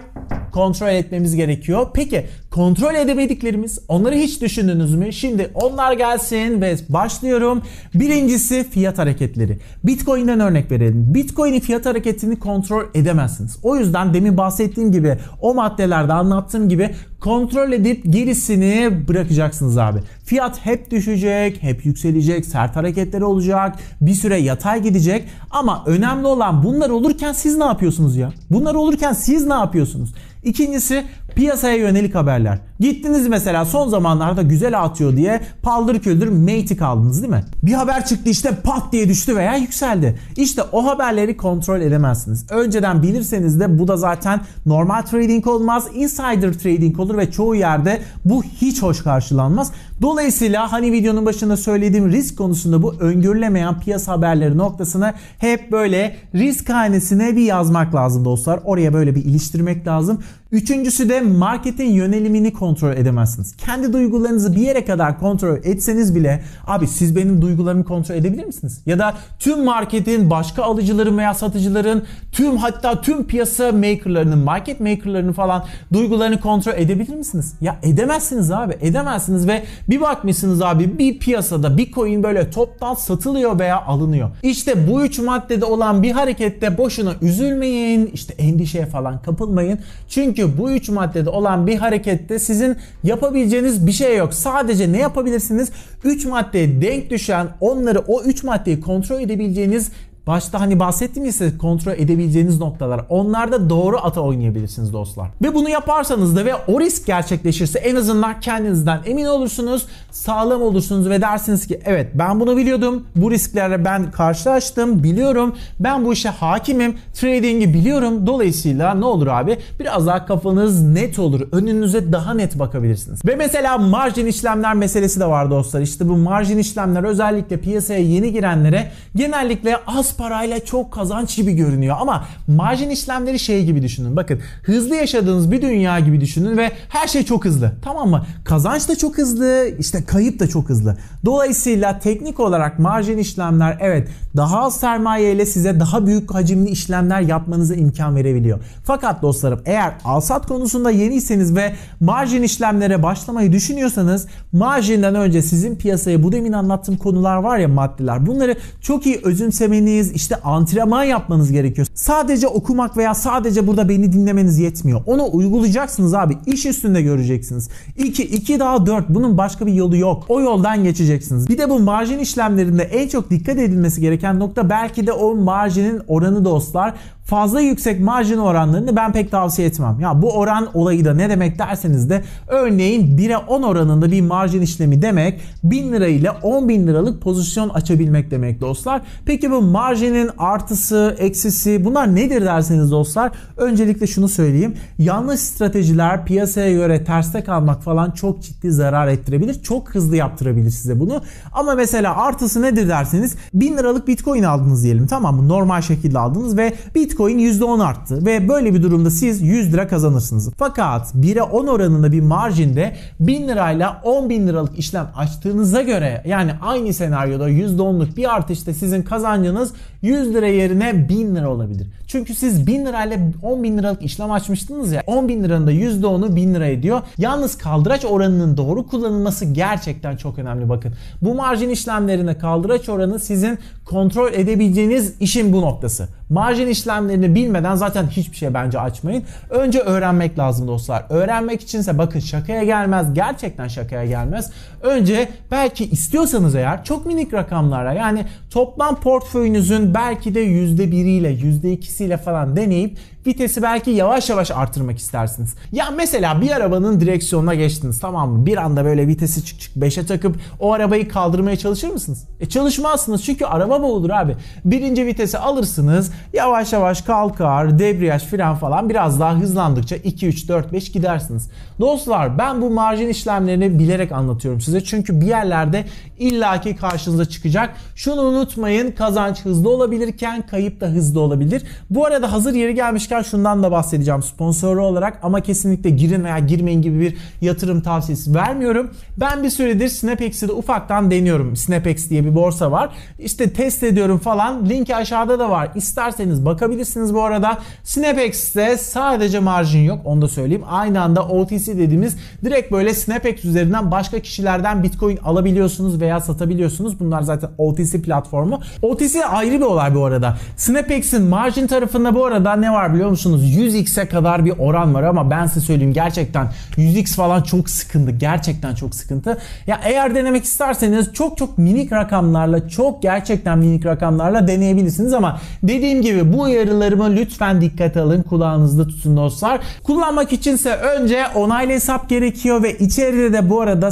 kontrol 0.51 0.88
etmemiz 0.88 1.36
gerekiyor. 1.36 1.88
Peki 1.94 2.25
kontrol 2.51 2.96
edemediklerimiz 2.96 3.80
onları 3.88 4.16
hiç 4.16 4.42
düşündünüz 4.42 4.96
mü? 4.96 5.13
Şimdi 5.13 5.51
onlar 5.54 5.94
gelsin 5.94 6.62
ve 6.62 6.75
başlıyorum. 6.90 7.62
Birincisi 7.94 8.69
fiyat 8.69 8.98
hareketleri. 8.98 9.60
Bitcoin'den 9.84 10.40
örnek 10.40 10.72
verelim. 10.72 11.13
Bitcoin'in 11.13 11.60
fiyat 11.60 11.86
hareketini 11.86 12.40
kontrol 12.40 12.84
edemezsiniz. 12.94 13.57
O 13.63 13.78
yüzden 13.78 14.13
demin 14.13 14.38
bahsettiğim 14.38 14.92
gibi 14.92 15.18
o 15.42 15.54
maddelerde 15.54 16.13
anlattığım 16.13 16.69
gibi 16.69 16.96
kontrol 17.19 17.72
edip 17.72 18.13
gerisini 18.13 19.07
bırakacaksınız 19.07 19.78
abi. 19.78 20.00
Fiyat 20.25 20.66
hep 20.66 20.92
düşecek, 20.92 21.63
hep 21.63 21.86
yükselecek, 21.86 22.46
sert 22.46 22.75
hareketleri 22.75 23.25
olacak, 23.25 23.75
bir 24.01 24.13
süre 24.13 24.38
yatay 24.38 24.84
gidecek 24.84 25.28
ama 25.51 25.84
önemli 25.86 26.28
olan 26.28 26.63
bunlar 26.63 26.90
olurken 26.90 27.34
siz 27.34 27.57
ne 27.57 27.66
yapıyorsunuz 27.66 28.18
ya? 28.18 28.34
Bunlar 28.50 28.75
olurken 28.75 29.13
siz 29.13 29.48
ne 29.48 29.54
yapıyorsunuz? 29.54 30.13
İkincisi 30.44 31.04
piyasaya 31.35 31.75
yönelik 31.75 32.15
haberler. 32.15 32.69
Gittiniz 32.79 33.27
mesela 33.27 33.65
son 33.65 33.89
zamanlarda 33.89 34.41
güzel 34.41 34.83
atıyor 34.83 35.17
diye 35.17 35.41
paldır 35.63 36.00
küldür 36.00 36.27
Matic 36.27 36.86
aldınız 36.86 37.21
değil 37.21 37.33
mi? 37.33 37.43
Bir 37.63 37.74
haber 37.74 38.05
çıktı 38.05 38.29
işte 38.29 38.51
pat 38.63 38.91
diye 38.91 39.09
düştü 39.09 39.36
veya 39.36 39.55
yükseldi. 39.55 40.19
İşte 40.38 40.62
o 40.71 40.86
haberleri 40.86 41.38
kontrol 41.38 41.81
edemezsiniz. 41.81 42.45
Önceden 42.51 43.03
bilirseniz 43.03 43.59
de 43.59 43.79
bu 43.79 43.88
da 43.88 43.98
zaten 43.98 44.41
normal 44.65 45.01
trading 45.01 45.48
olmaz. 45.48 45.88
Insider 45.93 46.53
trading 46.53 47.00
olur 47.00 47.17
ve 47.17 47.31
çoğu 47.31 47.55
yerde 47.55 48.01
bu 48.25 48.43
hiç 48.43 48.81
hoş 48.81 49.03
karşılanmaz. 49.03 49.71
Dolayısıyla 50.01 50.71
hani 50.71 50.91
videonun 50.91 51.25
başında 51.25 51.57
söylediğim 51.57 52.12
risk 52.12 52.38
konusunda 52.38 52.83
bu 52.83 52.93
öngörülemeyen 52.93 53.79
piyasa 53.79 54.12
haberleri 54.12 54.57
noktasını 54.57 55.13
hep 55.38 55.71
böyle 55.71 56.15
risk 56.36 56.69
hanesine 56.69 57.36
bir 57.36 57.43
yazmak 57.43 57.95
lazım 57.95 58.25
dostlar. 58.25 58.59
Oraya 58.65 58.93
böyle 58.93 59.15
bir 59.15 59.25
iliştirmek 59.25 59.88
lazım. 59.88 60.19
Üçüncüsü 60.51 61.09
de 61.09 61.21
marketin 61.21 61.91
yönelimini 61.91 62.53
kontrol 62.53 62.68
edemezsiniz. 62.75 63.55
Kendi 63.55 63.93
duygularınızı 63.93 64.55
bir 64.55 64.61
yere 64.61 64.85
kadar 64.85 65.19
kontrol 65.19 65.57
etseniz 65.63 66.15
bile 66.15 66.43
abi 66.67 66.88
siz 66.88 67.15
benim 67.15 67.41
duygularımı 67.41 67.83
kontrol 67.83 68.15
edebilir 68.15 68.45
misiniz? 68.45 68.81
Ya 68.85 68.99
da 68.99 69.13
tüm 69.39 69.63
marketin 69.63 70.29
başka 70.29 70.63
alıcıların 70.63 71.17
veya 71.17 71.33
satıcıların 71.33 72.03
tüm 72.31 72.57
hatta 72.57 73.01
tüm 73.01 73.27
piyasa 73.27 73.71
makerlarının, 73.71 74.38
market 74.38 74.79
makerlarının 74.79 75.33
falan 75.33 75.63
duygularını 75.93 76.39
kontrol 76.39 76.73
edebilir 76.73 77.15
misiniz? 77.15 77.53
Ya 77.61 77.77
edemezsiniz 77.83 78.51
abi. 78.51 78.77
Edemezsiniz 78.81 79.47
ve 79.47 79.63
bir 79.89 80.01
bakmışsınız 80.01 80.61
abi 80.61 80.97
bir 80.99 81.19
piyasada 81.19 81.77
bir 81.77 81.91
coin 81.91 82.23
böyle 82.23 82.49
toptan 82.51 82.93
satılıyor 82.93 83.59
veya 83.59 83.81
alınıyor. 83.81 84.29
İşte 84.43 84.88
bu 84.88 85.01
üç 85.01 85.19
maddede 85.19 85.65
olan 85.65 86.03
bir 86.03 86.11
harekette 86.11 86.77
boşuna 86.77 87.13
üzülmeyin. 87.21 88.11
işte 88.13 88.33
endişeye 88.38 88.85
falan 88.85 89.21
kapılmayın. 89.21 89.79
Çünkü 90.09 90.57
bu 90.57 90.71
üç 90.71 90.89
maddede 90.89 91.29
olan 91.29 91.67
bir 91.67 91.77
harekette 91.77 92.39
sizin 92.60 92.78
yapabileceğiniz 93.04 93.88
bir 93.88 93.92
şey 93.92 94.18
yok. 94.18 94.34
Sadece 94.34 94.92
ne 94.92 94.98
yapabilirsiniz? 94.98 95.70
Üç 96.04 96.25
maddeye 96.25 96.82
denk 96.82 97.10
düşen 97.10 97.48
onları 97.60 98.00
o 98.00 98.24
üç 98.24 98.44
maddeyi 98.44 98.82
kontrol 98.82 99.22
edebileceğiniz 99.22 99.92
Başta 100.27 100.61
hani 100.61 100.79
bahsettiğim 100.79 101.29
ise 101.29 101.57
kontrol 101.57 101.91
edebileceğiniz 101.91 102.59
noktalar. 102.59 103.01
Onlarda 103.09 103.69
doğru 103.69 103.97
ata 103.97 104.21
oynayabilirsiniz 104.21 104.93
dostlar. 104.93 105.27
Ve 105.43 105.55
bunu 105.55 105.69
yaparsanız 105.69 106.35
da 106.35 106.45
ve 106.45 106.55
o 106.67 106.79
risk 106.79 107.05
gerçekleşirse 107.05 107.79
en 107.79 107.95
azından 107.95 108.39
kendinizden 108.39 108.99
emin 109.05 109.25
olursunuz, 109.25 109.85
sağlam 110.11 110.61
olursunuz 110.61 111.09
ve 111.09 111.21
dersiniz 111.21 111.67
ki 111.67 111.79
evet 111.85 112.11
ben 112.13 112.39
bunu 112.39 112.57
biliyordum. 112.57 113.05
Bu 113.15 113.31
risklerle 113.31 113.85
ben 113.85 114.11
karşılaştım, 114.11 115.03
biliyorum. 115.03 115.55
Ben 115.79 116.05
bu 116.05 116.13
işe 116.13 116.29
hakimim. 116.29 116.97
Trading'i 117.13 117.73
biliyorum. 117.73 118.27
Dolayısıyla 118.27 118.93
ne 118.93 119.05
olur 119.05 119.27
abi? 119.27 119.57
Biraz 119.79 120.07
daha 120.07 120.25
kafanız 120.25 120.81
net 120.81 121.19
olur. 121.19 121.41
Önünüze 121.51 122.11
daha 122.11 122.33
net 122.33 122.59
bakabilirsiniz. 122.59 123.25
Ve 123.25 123.35
mesela 123.35 123.77
marjin 123.77 124.25
işlemler 124.25 124.73
meselesi 124.73 125.19
de 125.19 125.25
var 125.25 125.51
dostlar. 125.51 125.81
İşte 125.81 126.09
bu 126.09 126.17
marjin 126.17 126.57
işlemler 126.57 127.03
özellikle 127.03 127.57
piyasaya 127.57 127.99
yeni 127.99 128.31
girenlere 128.31 128.91
genellikle 129.15 129.77
az 129.88 130.09
parayla 130.18 130.66
çok 130.66 130.92
kazanç 130.92 131.36
gibi 131.36 131.54
görünüyor. 131.54 131.96
Ama 132.00 132.25
marjin 132.48 132.89
işlemleri 132.89 133.39
şey 133.39 133.66
gibi 133.66 133.82
düşünün. 133.82 134.16
Bakın 134.16 134.39
hızlı 134.63 134.96
yaşadığınız 134.96 135.51
bir 135.51 135.62
dünya 135.62 136.00
gibi 136.00 136.22
düşünün 136.22 136.58
ve 136.58 136.72
her 136.89 137.08
şey 137.08 137.25
çok 137.25 137.46
hızlı. 137.46 137.72
Tamam 137.82 138.10
mı? 138.10 138.25
Kazanç 138.44 138.89
da 138.89 138.98
çok 138.98 139.18
hızlı, 139.18 139.70
işte 139.80 140.04
kayıp 140.04 140.39
da 140.39 140.48
çok 140.48 140.70
hızlı. 140.70 140.98
Dolayısıyla 141.25 142.00
teknik 142.00 142.39
olarak 142.39 142.80
marjin 142.80 143.18
işlemler 143.18 143.78
evet 143.82 144.08
daha 144.36 144.62
az 144.62 144.80
sermaye 144.80 145.34
ile 145.34 145.46
size 145.46 145.80
daha 145.80 146.08
büyük 146.08 146.34
hacimli 146.34 146.70
işlemler 146.70 147.22
yapmanıza 147.22 147.75
imkan 147.75 148.16
verebiliyor. 148.16 148.60
Fakat 148.84 149.22
dostlarım 149.22 149.62
eğer 149.66 149.94
alsat 150.04 150.48
konusunda 150.48 150.92
yeniyseniz 150.92 151.56
ve 151.56 151.74
marjin 152.00 152.44
işlemlere 152.44 153.04
başlamayı 153.04 153.51
düşünüyorsanız 153.51 154.28
marjinden 154.51 155.16
önce 155.16 155.42
sizin 155.42 155.75
piyasaya 155.75 156.24
bu 156.24 156.32
demin 156.32 156.54
anlattığım 156.54 156.98
konular 156.98 157.38
var 157.38 157.58
ya 157.58 157.68
maddeler 157.68 158.25
bunları 158.25 158.58
çok 158.82 159.06
iyi 159.06 159.20
özümsemeniz 159.24 159.99
işte 160.08 160.36
antrenman 160.36 161.03
yapmanız 161.03 161.51
gerekiyor. 161.51 161.88
Sadece 161.94 162.48
okumak 162.48 162.98
veya 162.98 163.15
sadece 163.15 163.68
burada 163.68 163.89
beni 163.89 164.13
dinlemeniz 164.13 164.60
yetmiyor. 164.60 165.01
Onu 165.06 165.29
uygulayacaksınız 165.32 166.13
abi. 166.13 166.38
İş 166.46 166.65
üstünde 166.65 167.01
göreceksiniz. 167.01 167.70
2, 167.98 168.24
2 168.24 168.60
daha 168.60 168.86
4 168.86 169.10
bunun 169.10 169.38
başka 169.38 169.65
bir 169.65 169.74
yolu 169.74 169.98
yok. 169.98 170.25
O 170.29 170.41
yoldan 170.41 170.84
geçeceksiniz. 170.84 171.50
Bir 171.50 171.58
de 171.58 171.70
bu 171.70 171.79
marjin 171.79 172.20
işlemlerinde 172.20 172.84
en 172.84 173.08
çok 173.08 173.29
dikkat 173.29 173.58
edilmesi 173.58 174.01
gereken 174.01 174.39
nokta 174.39 174.70
belki 174.70 175.08
de 175.08 175.12
o 175.12 175.36
marjinin 175.36 176.01
oranı 176.08 176.46
dostlar 176.46 176.94
fazla 177.29 177.62
yüksek 177.62 178.00
marjin 178.00 178.38
oranlarını 178.38 178.95
ben 178.95 179.12
pek 179.12 179.31
tavsiye 179.31 179.67
etmem. 179.67 180.00
Ya 180.00 180.21
bu 180.21 180.31
oran 180.31 180.67
olayı 180.74 181.05
da 181.05 181.13
ne 181.13 181.29
demek 181.29 181.59
derseniz 181.59 182.09
de 182.09 182.24
örneğin 182.48 183.17
1'e 183.17 183.38
10 183.38 183.63
oranında 183.63 184.12
bir 184.12 184.21
marjin 184.21 184.62
işlemi 184.62 185.01
demek 185.01 185.41
1000 185.63 185.91
lira 185.93 186.07
ile 186.07 186.31
10 186.31 186.69
bin 186.69 186.88
liralık 186.88 187.21
pozisyon 187.21 187.69
açabilmek 187.69 188.31
demek 188.31 188.62
dostlar. 188.62 189.01
Peki 189.25 189.51
bu 189.51 189.62
marjinin 189.62 190.29
artısı, 190.38 191.15
eksisi 191.19 191.86
bunlar 191.86 192.15
nedir 192.15 192.45
derseniz 192.45 192.91
dostlar 192.91 193.31
öncelikle 193.57 194.07
şunu 194.07 194.27
söyleyeyim. 194.27 194.74
Yanlış 194.98 195.39
stratejiler 195.39 196.25
piyasaya 196.25 196.71
göre 196.71 197.03
terste 197.03 197.43
kalmak 197.43 197.83
falan 197.83 198.12
çok 198.12 198.41
ciddi 198.41 198.71
zarar 198.71 199.07
ettirebilir. 199.07 199.63
Çok 199.63 199.95
hızlı 199.95 200.15
yaptırabilir 200.15 200.71
size 200.71 201.00
bunu. 201.00 201.21
Ama 201.51 201.75
mesela 201.75 202.17
artısı 202.17 202.62
nedir 202.62 202.89
derseniz 202.89 203.36
1000 203.53 203.77
liralık 203.77 204.07
bitcoin 204.07 204.43
aldınız 204.43 204.83
diyelim 204.83 205.07
tamam 205.07 205.36
mı? 205.36 205.48
Normal 205.48 205.81
şekilde 205.81 206.19
aldınız 206.19 206.57
ve 206.57 206.74
bitcoin 206.95 207.18
Bitcoin 207.19 207.39
%10 207.39 207.83
arttı 207.83 208.25
ve 208.25 208.49
böyle 208.49 208.73
bir 208.73 208.83
durumda 208.83 209.11
siz 209.11 209.41
100 209.41 209.73
lira 209.73 209.88
kazanırsınız. 209.88 210.49
Fakat 210.57 211.13
1'e 211.15 211.41
10 211.41 211.67
oranında 211.67 212.11
bir 212.11 212.21
marjinde 212.21 212.95
1000 213.19 213.47
lirayla 213.47 214.01
10 214.03 214.29
bin 214.29 214.47
liralık 214.47 214.79
işlem 214.79 215.07
açtığınıza 215.15 215.81
göre 215.81 216.23
yani 216.25 216.51
aynı 216.61 216.93
senaryoda 216.93 217.49
%10'luk 217.49 218.15
bir 218.15 218.35
artışta 218.35 218.73
sizin 218.73 219.01
kazancınız 219.01 219.73
100 220.01 220.33
lira 220.33 220.47
yerine 220.47 221.09
1000 221.09 221.35
lira 221.35 221.49
olabilir. 221.49 221.88
Çünkü 222.07 222.35
siz 222.35 222.67
1000 222.67 222.85
lirayla 222.85 223.17
10 223.41 223.63
bin 223.63 223.77
liralık 223.77 224.01
işlem 224.01 224.31
açmıştınız 224.31 224.91
ya 224.91 225.03
10 225.07 225.27
bin 225.27 225.43
liranın 225.43 225.67
da 225.67 225.71
%10'u 225.71 226.35
1000 226.35 226.53
lira 226.53 226.67
ediyor. 226.67 227.01
Yalnız 227.17 227.57
kaldıraç 227.57 228.05
oranının 228.05 228.57
doğru 228.57 228.88
kullanılması 228.88 229.45
gerçekten 229.45 230.17
çok 230.17 230.39
önemli 230.39 230.69
bakın. 230.69 230.93
Bu 231.21 231.35
marjin 231.35 231.69
işlemlerinde 231.69 232.38
kaldıraç 232.38 232.89
oranı 232.89 233.19
sizin 233.19 233.59
kontrol 233.85 234.33
edebileceğiniz 234.33 235.13
işin 235.19 235.53
bu 235.53 235.61
noktası. 235.61 236.07
Marjin 236.29 236.67
işlemlerini 237.10 237.36
bilmeden 237.36 237.75
zaten 237.75 238.08
hiçbir 238.08 238.38
şey 238.38 238.54
bence 238.54 238.80
açmayın. 238.80 239.24
Önce 239.50 239.80
öğrenmek 239.80 240.39
lazım 240.39 240.68
dostlar. 240.68 241.06
Öğrenmek 241.10 241.62
içinse 241.62 241.98
bakın 241.98 242.20
şakaya 242.20 242.63
gelmez. 242.63 243.13
Gerçekten 243.13 243.68
şakaya 243.68 244.06
gelmez. 244.06 244.51
Önce 244.81 245.29
belki 245.51 245.86
istiyorsanız 245.86 246.55
eğer 246.55 246.83
çok 246.83 247.05
minik 247.05 247.33
rakamlara 247.33 247.93
yani 247.93 248.25
toplam 248.51 248.95
portföyünüzün 248.95 249.93
belki 249.93 250.36
de 250.36 250.45
%1'iyle 250.45 251.41
%2'siyle 251.41 252.17
falan 252.17 252.55
deneyip 252.55 252.98
vitesi 253.27 253.62
belki 253.62 253.91
yavaş 253.91 254.29
yavaş 254.29 254.51
artırmak 254.51 254.98
istersiniz. 254.98 255.55
Ya 255.71 255.91
mesela 255.98 256.41
bir 256.41 256.51
arabanın 256.51 257.00
direksiyonuna 257.00 257.55
geçtiniz 257.55 258.00
tamam 258.00 258.29
mı? 258.29 258.45
Bir 258.45 258.57
anda 258.57 258.86
böyle 258.86 259.07
vitesi 259.07 259.45
çık 259.45 259.59
çık 259.59 259.75
5'e 259.75 260.05
takıp 260.05 260.36
o 260.59 260.74
arabayı 260.74 261.09
kaldırmaya 261.09 261.57
çalışır 261.57 261.89
mısınız? 261.89 262.27
E 262.39 262.45
çalışmazsınız 262.45 263.24
çünkü 263.24 263.45
araba 263.45 263.81
bu 263.81 263.93
olur 263.93 264.09
abi. 264.09 264.36
Birinci 264.65 265.05
vitesi 265.05 265.38
alırsınız 265.38 266.12
yavaş 266.33 266.74
yavaş 266.74 267.01
kalkar 267.01 267.79
debriyaj 267.79 268.24
fren 268.24 268.55
falan 268.55 268.89
biraz 268.89 269.19
daha 269.19 269.36
hızlandıkça 269.36 269.95
2 269.95 270.27
3 270.27 270.50
4 270.50 270.74
5 270.74 270.91
gidersiniz. 270.91 271.50
Dostlar 271.79 272.38
ben 272.38 272.62
bu 272.62 272.69
marjin 272.69 273.07
işlemlerini 273.07 273.79
bilerek 273.79 274.12
anlatıyorum 274.12 274.62
size 274.69 274.83
çünkü 274.83 275.21
bir 275.21 275.25
yerlerde 275.25 275.85
illaki 276.19 276.75
karşınıza 276.75 277.25
çıkacak. 277.25 277.75
Şunu 277.95 278.21
unutmayın 278.21 278.91
kazanç 278.91 279.45
hızlı 279.45 279.69
olabilirken 279.69 280.47
kayıp 280.47 280.81
da 280.81 280.88
hızlı 280.88 281.19
olabilir. 281.19 281.63
Bu 281.89 282.05
arada 282.05 282.31
hazır 282.31 282.53
yeri 282.53 282.75
gelmişken 282.75 283.21
şundan 283.21 283.63
da 283.63 283.71
bahsedeceğim 283.71 284.23
sponsoru 284.23 284.85
olarak 284.85 285.19
ama 285.23 285.41
kesinlikle 285.41 285.89
girin 285.89 286.23
veya 286.23 286.39
girmeyin 286.39 286.81
gibi 286.81 286.99
bir 286.99 287.17
yatırım 287.41 287.81
tavsiyesi 287.81 288.35
vermiyorum. 288.35 288.91
Ben 289.17 289.43
bir 289.43 289.49
süredir 289.49 289.89
Snapex'i 289.89 290.47
de 290.47 290.51
ufaktan 290.51 291.11
deniyorum. 291.11 291.55
Snapex 291.55 292.09
diye 292.09 292.25
bir 292.25 292.35
borsa 292.35 292.71
var. 292.71 292.89
İşte 293.19 293.53
test 293.53 293.83
ediyorum 293.83 294.19
falan. 294.19 294.69
Linki 294.69 294.95
aşağıda 294.95 295.39
da 295.39 295.49
var. 295.49 295.69
İsterseniz 295.75 296.45
bakabilirsiniz 296.45 297.13
bu 297.13 297.23
arada. 297.23 297.57
Snapex'te 297.83 298.77
sadece 298.77 299.39
marjin 299.39 299.83
yok. 299.83 300.01
Onu 300.05 300.21
da 300.21 300.27
söyleyeyim. 300.27 300.63
Aynı 300.69 301.01
anda 301.01 301.27
OTC 301.27 301.77
dediğimiz 301.77 302.17
direkt 302.45 302.71
böyle 302.71 302.93
Snapex 302.93 303.45
üzerinden 303.45 303.91
başka 303.91 304.21
kişilerden 304.60 304.84
Bitcoin 304.84 305.18
alabiliyorsunuz 305.18 306.01
veya 306.01 306.20
satabiliyorsunuz. 306.20 307.00
Bunlar 307.00 307.22
zaten 307.22 307.50
OTC 307.58 308.01
platformu. 308.01 308.60
OTC 308.82 309.25
ayrı 309.25 309.60
bir 309.60 309.66
olay 309.66 309.96
bu 309.96 310.06
arada. 310.06 310.38
Snapex'in 310.58 311.24
marjin 311.24 311.68
tarafında 311.68 312.16
bu 312.16 312.25
arada 312.25 312.56
ne 312.56 312.72
var 312.72 312.94
biliyor 312.94 313.10
musunuz? 313.10 313.44
100x'e 313.44 314.06
kadar 314.06 314.46
bir 314.46 314.54
oran 314.60 314.94
var 314.94 315.04
ama 315.04 315.30
ben 315.30 315.46
size 315.46 315.66
söyleyeyim 315.66 315.94
gerçekten 315.94 316.48
100x 316.78 317.16
falan 317.16 317.42
çok 317.42 317.70
sıkıntı. 317.70 318.12
Gerçekten 318.12 318.75
çok 318.75 318.96
sıkıntı. 318.96 319.38
Ya 319.68 319.80
eğer 319.84 320.16
denemek 320.16 320.44
isterseniz 320.44 321.13
çok 321.13 321.38
çok 321.38 321.58
minik 321.58 321.92
rakamlarla 321.92 322.70
çok 322.70 323.01
gerçekten 323.01 323.60
minik 323.60 323.86
rakamlarla 323.86 324.48
deneyebilirsiniz 324.48 325.13
ama 325.13 325.39
dediğim 325.63 326.01
gibi 326.01 326.34
bu 326.34 326.42
uyarılarımı 326.42 327.16
lütfen 327.16 327.62
dikkate 327.62 328.01
alın. 328.01 328.22
Kulağınızda 328.24 328.88
tutun 328.88 329.18
dostlar. 329.18 329.60
Kullanmak 329.84 330.34
içinse 330.34 330.75
önce 330.75 331.25
onaylı 331.36 331.72
hesap 331.72 332.10
gerekiyor 332.10 332.63
ve 332.63 332.78
içeride 332.78 333.34
de 333.34 333.50
bu 333.50 333.62
arada 333.62 333.92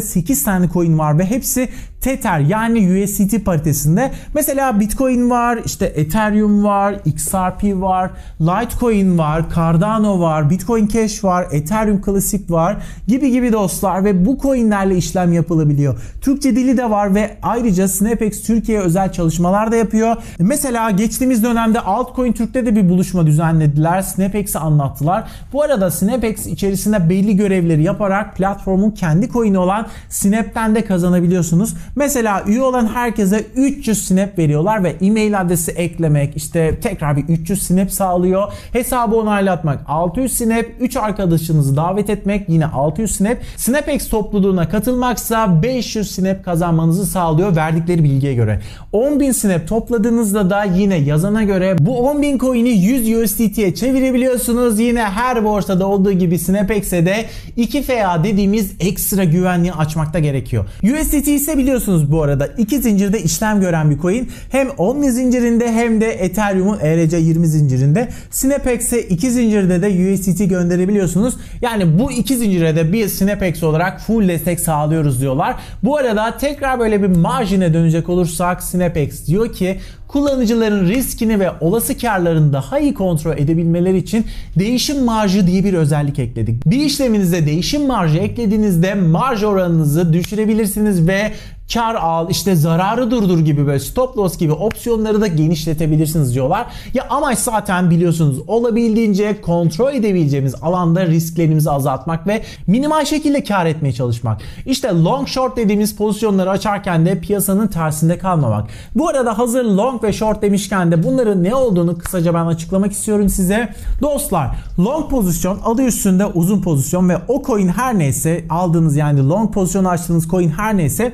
Snapex'te 0.00 0.20
8 0.20 0.42
tane 0.42 0.68
coin 0.68 0.98
var 0.98 1.18
ve 1.18 1.24
hepsi 1.24 1.68
Tether 2.06 2.40
yani 2.40 3.04
USDT 3.04 3.44
paritesinde. 3.44 4.12
Mesela 4.34 4.80
Bitcoin 4.80 5.30
var, 5.30 5.58
işte 5.64 5.86
Ethereum 5.86 6.64
var, 6.64 6.94
XRP 7.04 7.80
var, 7.80 8.10
Litecoin 8.40 9.18
var, 9.18 9.44
Cardano 9.54 10.20
var, 10.20 10.50
Bitcoin 10.50 10.86
Cash 10.86 11.24
var, 11.24 11.46
Ethereum 11.52 12.02
Classic 12.04 12.44
var 12.48 12.76
gibi 13.08 13.30
gibi 13.30 13.52
dostlar 13.52 14.04
ve 14.04 14.26
bu 14.26 14.38
coinlerle 14.38 14.96
işlem 14.96 15.32
yapılabiliyor. 15.32 16.00
Türkçe 16.20 16.56
dili 16.56 16.76
de 16.76 16.90
var 16.90 17.14
ve 17.14 17.36
ayrıca 17.42 17.88
Snapex 17.88 18.42
Türkiye 18.42 18.80
özel 18.80 19.12
çalışmalar 19.12 19.72
da 19.72 19.76
yapıyor. 19.76 20.16
Mesela 20.38 20.90
geçtiğimiz 20.90 21.42
dönemde 21.42 21.80
Altcoin 21.80 22.32
Türk'te 22.32 22.66
de 22.66 22.76
bir 22.76 22.88
buluşma 22.88 23.26
düzenlediler. 23.26 24.02
Snapex'i 24.02 24.58
anlattılar. 24.58 25.24
Bu 25.52 25.62
arada 25.62 25.90
Snapex 25.90 26.46
içerisinde 26.46 27.10
belli 27.10 27.36
görevleri 27.36 27.82
yaparak 27.82 28.36
platformun 28.36 28.90
kendi 28.90 29.28
coin'i 29.28 29.58
olan 29.58 29.86
Snap'ten 30.08 30.74
de 30.74 30.84
kazanabiliyorsunuz. 30.84 31.74
Mesela 31.96 32.44
üye 32.46 32.62
olan 32.62 32.86
herkese 32.86 33.44
300 33.56 34.06
snap 34.06 34.38
veriyorlar 34.38 34.84
ve 34.84 34.94
e-mail 35.00 35.40
adresi 35.40 35.70
eklemek 35.70 36.36
işte 36.36 36.80
tekrar 36.80 37.16
bir 37.16 37.22
300 37.28 37.62
snap 37.62 37.92
sağlıyor. 37.92 38.52
Hesabı 38.72 39.16
onaylatmak 39.16 39.78
600 39.86 40.36
snap, 40.36 40.64
3 40.80 40.96
arkadaşınızı 40.96 41.76
davet 41.76 42.10
etmek 42.10 42.48
yine 42.48 42.66
600 42.66 43.16
snap. 43.16 43.38
SnapX 43.56 44.08
topluluğuna 44.08 44.68
katılmaksa 44.68 45.62
500 45.62 46.10
snap 46.10 46.44
kazanmanızı 46.44 47.06
sağlıyor 47.06 47.56
verdikleri 47.56 48.04
bilgiye 48.04 48.34
göre. 48.34 48.60
10.000 48.92 49.32
snap 49.32 49.68
topladığınızda 49.68 50.50
da 50.50 50.64
yine 50.64 50.96
yazana 50.96 51.42
göre 51.42 51.76
bu 51.78 51.90
10.000 51.90 52.38
coin'i 52.38 52.68
100 52.68 53.22
USDT'ye 53.22 53.74
çevirebiliyorsunuz. 53.74 54.80
Yine 54.80 55.02
her 55.02 55.44
borsada 55.44 55.86
olduğu 55.86 56.12
gibi 56.12 56.38
SnapX'e 56.38 57.06
de 57.06 57.24
2FA 57.58 58.24
dediğimiz 58.24 58.72
ekstra 58.80 59.24
güvenliği 59.24 59.72
açmakta 59.72 60.18
gerekiyor. 60.18 60.64
USDT 60.82 61.28
ise 61.28 61.58
biliyorsunuz 61.58 61.85
biliyorsunuz 61.86 62.12
bu 62.12 62.22
arada 62.22 62.46
iki 62.46 62.78
zincirde 62.78 63.22
işlem 63.22 63.60
gören 63.60 63.90
bir 63.90 63.98
coin. 63.98 64.28
Hem 64.50 64.68
Omni 64.78 65.12
zincirinde 65.12 65.72
hem 65.72 66.00
de 66.00 66.12
Ethereum'un 66.12 66.78
ERC20 66.78 67.44
zincirinde. 67.44 68.08
Synapex'e 68.30 69.02
iki 69.02 69.30
zincirde 69.30 69.82
de 69.82 70.14
USDT 70.14 70.48
gönderebiliyorsunuz. 70.50 71.34
Yani 71.62 71.98
bu 71.98 72.12
iki 72.12 72.36
zincire 72.36 72.76
de 72.76 72.92
bir 72.92 73.08
Synapex 73.08 73.62
olarak 73.62 74.00
full 74.00 74.28
destek 74.28 74.60
sağlıyoruz 74.60 75.20
diyorlar. 75.20 75.56
Bu 75.82 75.96
arada 75.96 76.36
tekrar 76.38 76.80
böyle 76.80 77.02
bir 77.02 77.16
marjine 77.16 77.74
dönecek 77.74 78.08
olursak 78.08 78.62
Synapex 78.62 79.26
diyor 79.26 79.52
ki 79.52 79.78
kullanıcıların 80.08 80.88
riskini 80.88 81.40
ve 81.40 81.50
olası 81.60 81.98
karlarını 81.98 82.52
daha 82.52 82.78
iyi 82.78 82.94
kontrol 82.94 83.38
edebilmeleri 83.38 83.98
için 83.98 84.26
değişim 84.58 85.04
marjı 85.04 85.46
diye 85.46 85.64
bir 85.64 85.74
özellik 85.74 86.18
ekledik. 86.18 86.66
Bir 86.66 86.78
işleminize 86.78 87.46
değişim 87.46 87.86
marjı 87.86 88.18
eklediğinizde 88.18 88.94
marj 88.94 89.44
oranınızı 89.44 90.12
düşürebilirsiniz 90.12 91.08
ve 91.08 91.32
kar 91.74 91.94
al, 91.94 92.30
işte 92.30 92.54
zararı 92.56 93.10
durdur 93.10 93.38
gibi 93.38 93.66
böyle 93.66 93.80
stop 93.80 94.18
loss 94.18 94.38
gibi 94.38 94.52
opsiyonları 94.52 95.20
da 95.20 95.26
genişletebilirsiniz 95.26 96.34
diyorlar. 96.34 96.66
Ya 96.94 97.06
amaç 97.10 97.38
zaten 97.38 97.90
biliyorsunuz 97.90 98.38
olabildiğince 98.46 99.40
kontrol 99.40 99.94
edebileceğimiz 99.94 100.54
alanda 100.62 101.06
risklerimizi 101.06 101.70
azaltmak 101.70 102.26
ve 102.26 102.42
minimal 102.66 103.04
şekilde 103.04 103.44
kar 103.44 103.66
etmeye 103.66 103.92
çalışmak. 103.92 104.40
İşte 104.66 104.88
long 104.88 105.28
short 105.28 105.56
dediğimiz 105.56 105.96
pozisyonları 105.96 106.50
açarken 106.50 107.06
de 107.06 107.20
piyasanın 107.20 107.66
tersinde 107.66 108.18
kalmamak. 108.18 108.68
Bu 108.94 109.08
arada 109.08 109.38
hazır 109.38 109.64
long 109.64 110.04
ve 110.04 110.12
short 110.12 110.42
demişken 110.42 110.92
de 110.92 111.02
bunların 111.02 111.44
ne 111.44 111.54
olduğunu 111.54 111.98
kısaca 111.98 112.34
ben 112.34 112.46
açıklamak 112.46 112.92
istiyorum 112.92 113.28
size. 113.28 113.74
Dostlar 114.02 114.56
long 114.78 115.10
pozisyon 115.10 115.60
adı 115.64 115.82
üstünde 115.82 116.26
uzun 116.26 116.62
pozisyon 116.62 117.08
ve 117.08 117.16
o 117.28 117.42
coin 117.42 117.68
her 117.68 117.98
neyse 117.98 118.44
aldığınız 118.50 118.96
yani 118.96 119.28
long 119.28 119.54
pozisyon 119.54 119.84
açtığınız 119.84 120.28
coin 120.28 120.50
her 120.50 120.76
neyse 120.76 121.12